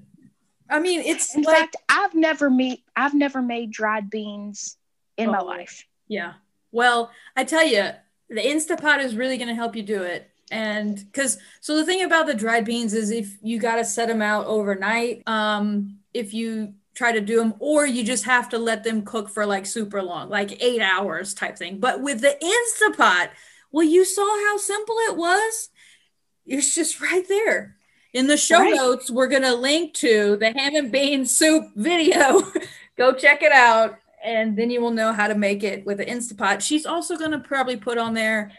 I 0.69 0.79
mean, 0.79 1.01
it's 1.01 1.35
in 1.35 1.41
like, 1.41 1.57
fact, 1.57 1.75
I've 1.89 2.13
never 2.13 2.49
made 2.49 2.79
I've 2.95 3.13
never 3.13 3.41
made 3.41 3.71
dried 3.71 4.09
beans 4.09 4.77
in 5.17 5.29
oh, 5.29 5.31
my 5.31 5.39
life. 5.39 5.87
Yeah. 6.07 6.33
Well, 6.71 7.11
I 7.35 7.43
tell 7.43 7.65
you, 7.65 7.89
the 8.29 8.41
Instapot 8.41 9.03
is 9.03 9.15
really 9.15 9.37
going 9.37 9.49
to 9.49 9.55
help 9.55 9.75
you 9.75 9.83
do 9.83 10.03
it. 10.03 10.29
And 10.51 10.95
because, 10.95 11.37
so 11.61 11.75
the 11.75 11.85
thing 11.85 12.03
about 12.03 12.27
the 12.27 12.33
dried 12.33 12.65
beans 12.65 12.93
is 12.93 13.11
if 13.11 13.37
you 13.41 13.59
got 13.59 13.77
to 13.77 13.85
set 13.85 14.07
them 14.07 14.21
out 14.21 14.45
overnight, 14.45 15.23
um, 15.27 15.99
if 16.13 16.33
you 16.33 16.73
try 16.93 17.11
to 17.11 17.21
do 17.21 17.37
them, 17.37 17.55
or 17.59 17.85
you 17.85 18.03
just 18.03 18.25
have 18.25 18.49
to 18.49 18.57
let 18.57 18.83
them 18.83 19.03
cook 19.03 19.29
for 19.29 19.45
like 19.45 19.65
super 19.65 20.01
long, 20.01 20.29
like 20.29 20.61
eight 20.63 20.81
hours 20.81 21.33
type 21.33 21.57
thing. 21.57 21.79
But 21.79 22.01
with 22.01 22.21
the 22.21 22.37
Instapot, 22.41 23.29
well, 23.71 23.85
you 23.85 24.05
saw 24.05 24.25
how 24.47 24.57
simple 24.57 24.95
it 25.09 25.17
was. 25.17 25.69
It's 26.45 26.75
just 26.75 27.01
right 27.01 27.27
there. 27.27 27.77
In 28.13 28.27
the 28.27 28.37
show 28.37 28.59
right. 28.59 28.75
notes, 28.75 29.09
we're 29.09 29.27
going 29.27 29.41
to 29.41 29.55
link 29.55 29.95
to 29.95 30.37
the 30.37 30.51
ham 30.51 30.75
and 30.75 30.91
bean 30.91 31.25
soup 31.25 31.65
video. 31.75 32.43
Go 32.97 33.13
check 33.13 33.41
it 33.41 33.51
out, 33.51 33.97
and 34.23 34.55
then 34.55 34.69
you 34.69 34.81
will 34.81 34.91
know 34.91 35.11
how 35.11 35.27
to 35.27 35.33
make 35.33 35.63
it 35.63 35.83
with 35.83 35.97
the 35.97 36.05
Instapot. 36.05 36.61
She's 36.61 36.85
also 36.85 37.17
going 37.17 37.31
to 37.31 37.39
probably 37.39 37.75
put 37.75 37.97
on 37.97 38.13
there 38.13 38.51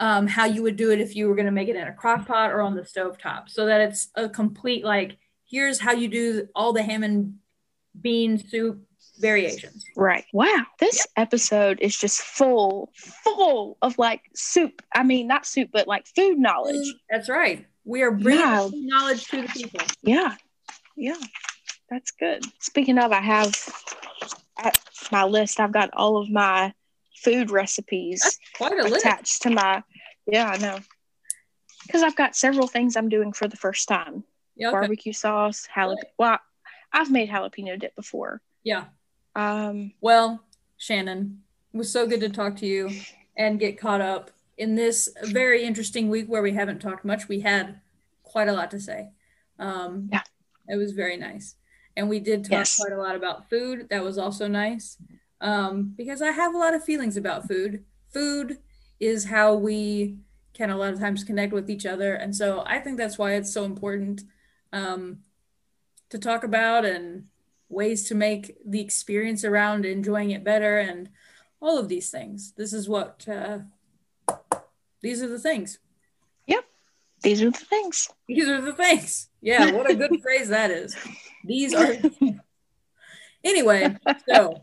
um, 0.00 0.26
how 0.26 0.44
you 0.44 0.64
would 0.64 0.76
do 0.76 0.90
it 0.90 1.00
if 1.00 1.14
you 1.14 1.28
were 1.28 1.36
going 1.36 1.46
to 1.46 1.52
make 1.52 1.68
it 1.68 1.76
in 1.76 1.86
a 1.86 1.92
crock 1.92 2.26
pot 2.26 2.50
or 2.50 2.60
on 2.60 2.74
the 2.74 2.84
stove 2.84 3.16
top 3.16 3.48
so 3.48 3.66
that 3.66 3.80
it's 3.80 4.08
a 4.16 4.28
complete, 4.28 4.84
like, 4.84 5.16
here's 5.48 5.78
how 5.78 5.92
you 5.92 6.08
do 6.08 6.48
all 6.56 6.72
the 6.72 6.82
ham 6.82 7.04
and 7.04 7.34
bean 8.00 8.38
soup 8.38 8.80
variations. 9.18 9.84
Right. 9.96 10.24
Wow. 10.32 10.66
This 10.78 10.96
yep. 10.96 11.06
episode 11.16 11.78
is 11.80 11.96
just 11.96 12.20
full, 12.20 12.92
full 12.94 13.78
of 13.82 13.98
like 13.98 14.22
soup. 14.34 14.82
I 14.94 15.02
mean, 15.02 15.26
not 15.26 15.46
soup, 15.46 15.70
but 15.72 15.88
like 15.88 16.06
food 16.06 16.38
knowledge. 16.38 16.76
Mm, 16.76 16.92
that's 17.10 17.28
right. 17.28 17.66
We 17.84 18.02
are 18.02 18.10
bringing 18.10 18.40
yeah. 18.40 18.68
knowledge 18.72 19.26
to 19.28 19.42
the 19.42 19.48
people. 19.48 19.80
Yeah. 20.02 20.34
Yeah. 20.96 21.16
That's 21.90 22.10
good. 22.10 22.44
Speaking 22.60 22.98
of, 22.98 23.12
I 23.12 23.20
have 23.20 23.54
at 24.58 24.78
my 25.12 25.24
list, 25.24 25.60
I've 25.60 25.72
got 25.72 25.90
all 25.92 26.16
of 26.16 26.28
my 26.30 26.72
food 27.22 27.50
recipes 27.50 28.20
That's 28.22 28.38
quite 28.56 28.72
a 28.72 28.84
attached 28.86 29.20
list. 29.20 29.42
to 29.42 29.50
my, 29.50 29.82
yeah, 30.26 30.48
I 30.48 30.56
know. 30.58 30.78
Because 31.86 32.02
I've 32.02 32.16
got 32.16 32.34
several 32.34 32.66
things 32.66 32.96
I'm 32.96 33.08
doing 33.08 33.32
for 33.32 33.46
the 33.46 33.56
first 33.56 33.86
time. 33.86 34.24
Yeah, 34.56 34.68
okay. 34.68 34.74
Barbecue 34.74 35.12
sauce, 35.12 35.68
jalapeno. 35.74 35.96
Well, 36.18 36.38
I've 36.96 37.10
made 37.10 37.28
jalapeno 37.28 37.78
dip 37.78 37.94
before. 37.94 38.40
Yeah. 38.64 38.84
Um, 39.34 39.92
well, 40.00 40.42
Shannon, 40.78 41.42
it 41.74 41.76
was 41.76 41.92
so 41.92 42.06
good 42.06 42.20
to 42.20 42.30
talk 42.30 42.56
to 42.56 42.66
you 42.66 42.90
and 43.36 43.60
get 43.60 43.78
caught 43.78 44.00
up 44.00 44.30
in 44.56 44.74
this 44.74 45.10
very 45.24 45.62
interesting 45.62 46.08
week 46.08 46.26
where 46.26 46.40
we 46.40 46.52
haven't 46.52 46.80
talked 46.80 47.04
much. 47.04 47.28
We 47.28 47.40
had 47.40 47.80
quite 48.22 48.48
a 48.48 48.54
lot 48.54 48.70
to 48.70 48.80
say. 48.80 49.10
Um, 49.58 50.08
yeah. 50.10 50.22
It 50.68 50.76
was 50.76 50.92
very 50.92 51.18
nice. 51.18 51.56
And 51.98 52.08
we 52.08 52.18
did 52.18 52.44
talk 52.44 52.52
yes. 52.52 52.78
quite 52.78 52.92
a 52.92 53.00
lot 53.00 53.14
about 53.14 53.50
food. 53.50 53.88
That 53.90 54.02
was 54.02 54.16
also 54.16 54.48
nice 54.48 54.96
um, 55.42 55.92
because 55.96 56.22
I 56.22 56.30
have 56.30 56.54
a 56.54 56.58
lot 56.58 56.74
of 56.74 56.82
feelings 56.82 57.18
about 57.18 57.46
food. 57.46 57.84
Food 58.10 58.58
is 59.00 59.26
how 59.26 59.54
we 59.54 60.16
can 60.54 60.70
a 60.70 60.76
lot 60.78 60.94
of 60.94 60.98
times 60.98 61.24
connect 61.24 61.52
with 61.52 61.68
each 61.68 61.84
other. 61.84 62.14
And 62.14 62.34
so 62.34 62.64
I 62.66 62.78
think 62.78 62.96
that's 62.96 63.18
why 63.18 63.34
it's 63.34 63.52
so 63.52 63.64
important 63.64 64.22
um, 64.72 65.18
to 66.10 66.18
talk 66.18 66.44
about 66.44 66.84
and 66.84 67.24
ways 67.68 68.04
to 68.04 68.14
make 68.14 68.56
the 68.64 68.80
experience 68.80 69.44
around 69.44 69.84
enjoying 69.84 70.30
it 70.30 70.44
better 70.44 70.78
and 70.78 71.08
all 71.60 71.78
of 71.78 71.88
these 71.88 72.10
things. 72.10 72.52
This 72.56 72.72
is 72.72 72.88
what, 72.88 73.26
uh, 73.28 73.58
these 75.02 75.22
are 75.22 75.28
the 75.28 75.38
things. 75.38 75.78
Yep. 76.46 76.64
These 77.22 77.42
are 77.42 77.50
the 77.50 77.58
things. 77.58 78.08
These 78.28 78.48
are 78.48 78.60
the 78.60 78.72
things. 78.72 79.28
Yeah. 79.40 79.72
What 79.72 79.90
a 79.90 79.94
good 79.94 80.20
phrase 80.22 80.48
that 80.48 80.70
is. 80.70 80.96
These 81.44 81.74
are. 81.74 81.94
anyway, 83.44 83.96
so 84.28 84.60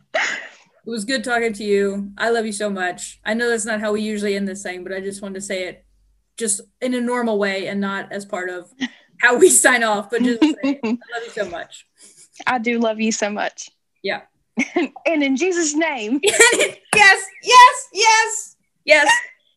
it 0.86 0.90
was 0.90 1.06
good 1.06 1.24
talking 1.24 1.54
to 1.54 1.64
you. 1.64 2.12
I 2.18 2.30
love 2.30 2.46
you 2.46 2.52
so 2.52 2.70
much. 2.70 3.20
I 3.26 3.34
know 3.34 3.50
that's 3.50 3.66
not 3.66 3.80
how 3.80 3.94
we 3.94 4.02
usually 4.02 4.36
end 4.36 4.48
this 4.48 4.64
thing, 4.64 4.84
but 4.84 4.94
I 4.94 5.00
just 5.00 5.22
wanted 5.22 5.36
to 5.36 5.42
say 5.42 5.68
it 5.68 5.86
just 6.38 6.62
in 6.82 6.94
a 6.94 7.02
normal 7.02 7.38
way 7.38 7.68
and 7.68 7.80
not 7.80 8.12
as 8.12 8.26
part 8.26 8.50
of 8.50 8.72
how 9.24 9.38
we 9.38 9.50
sign 9.50 9.84
off, 9.84 10.10
but 10.10 10.22
just 10.22 10.44
I 10.64 10.78
love 10.84 11.24
you 11.24 11.32
so 11.32 11.46
much. 11.50 11.88
I 12.46 12.60
do 12.60 12.78
love 12.78 13.00
you 13.00 13.14
so 13.14 13.30
much. 13.30 13.70
Yeah. 14.04 14.24
and 14.76 15.24
in 15.24 15.38
Jesus' 15.38 15.74
name. 15.74 16.20
yes, 16.24 17.26
yes, 17.42 17.88
yes, 17.94 18.56
yes. 18.84 19.12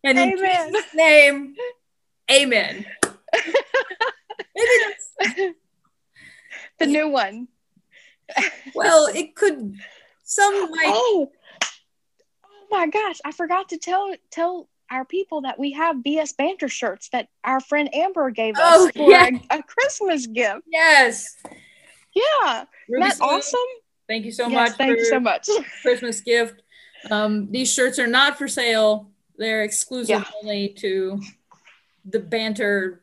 And 0.04 0.18
in 0.18 0.38
amen. 0.38 0.72
Jesus' 0.72 0.94
name, 0.94 1.54
amen. 2.30 2.86
The 6.78 6.86
new 6.86 7.08
one. 7.08 7.48
well, 8.74 9.06
it 9.06 9.34
could 9.34 9.74
some 10.22 10.70
might 10.70 10.92
Oh, 10.94 11.30
oh 12.44 12.66
my 12.70 12.86
gosh, 12.86 13.18
I 13.24 13.32
forgot 13.32 13.70
to 13.70 13.78
tell 13.78 14.14
tell 14.30 14.68
our 14.90 15.04
people 15.04 15.42
that 15.42 15.58
we 15.58 15.72
have 15.72 15.96
BS 15.96 16.36
banter 16.36 16.68
shirts 16.68 17.08
that 17.10 17.28
our 17.44 17.60
friend 17.60 17.92
Amber 17.94 18.30
gave 18.30 18.54
us 18.56 18.62
oh, 18.64 18.90
for 18.94 19.10
yeah. 19.10 19.28
a, 19.50 19.58
a, 19.58 19.62
Christmas 19.62 20.26
gift. 20.26 20.62
Yes. 20.66 21.36
Yeah. 22.14 22.64
That's 22.88 23.20
awesome. 23.20 23.60
Thank 24.08 24.24
you 24.24 24.32
so 24.32 24.48
yes, 24.48 24.70
much. 24.70 24.78
Thank 24.78 24.98
you 24.98 25.04
so 25.04 25.20
much. 25.20 25.48
Christmas 25.82 26.20
gift. 26.20 26.62
Um, 27.10 27.50
these 27.50 27.72
shirts 27.72 27.98
are 27.98 28.06
not 28.06 28.38
for 28.38 28.48
sale. 28.48 29.10
They're 29.36 29.64
exclusive 29.64 30.10
yeah. 30.20 30.24
only 30.42 30.68
to 30.78 31.20
the 32.04 32.20
banter 32.20 33.02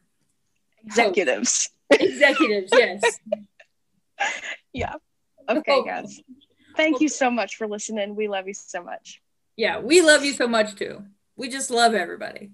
executives. 0.86 1.70
Executives, 1.90 2.72
yes. 2.74 3.20
yeah. 4.74 4.94
Okay, 5.48 5.72
oh. 5.72 5.84
guys. 5.84 6.22
Thank 6.76 7.02
you 7.02 7.10
so 7.10 7.30
much 7.30 7.58
for 7.58 7.68
listening. 7.68 8.16
We 8.16 8.28
love 8.28 8.48
you 8.48 8.54
so 8.54 8.84
much. 8.84 9.22
Yeah, 9.56 9.80
we 9.80 10.02
love 10.02 10.26
you 10.26 10.34
so 10.34 10.48
much 10.48 10.76
too. 10.76 11.04
We 11.36 11.50
just 11.50 11.70
love 11.72 11.94
everybody. 11.94 12.52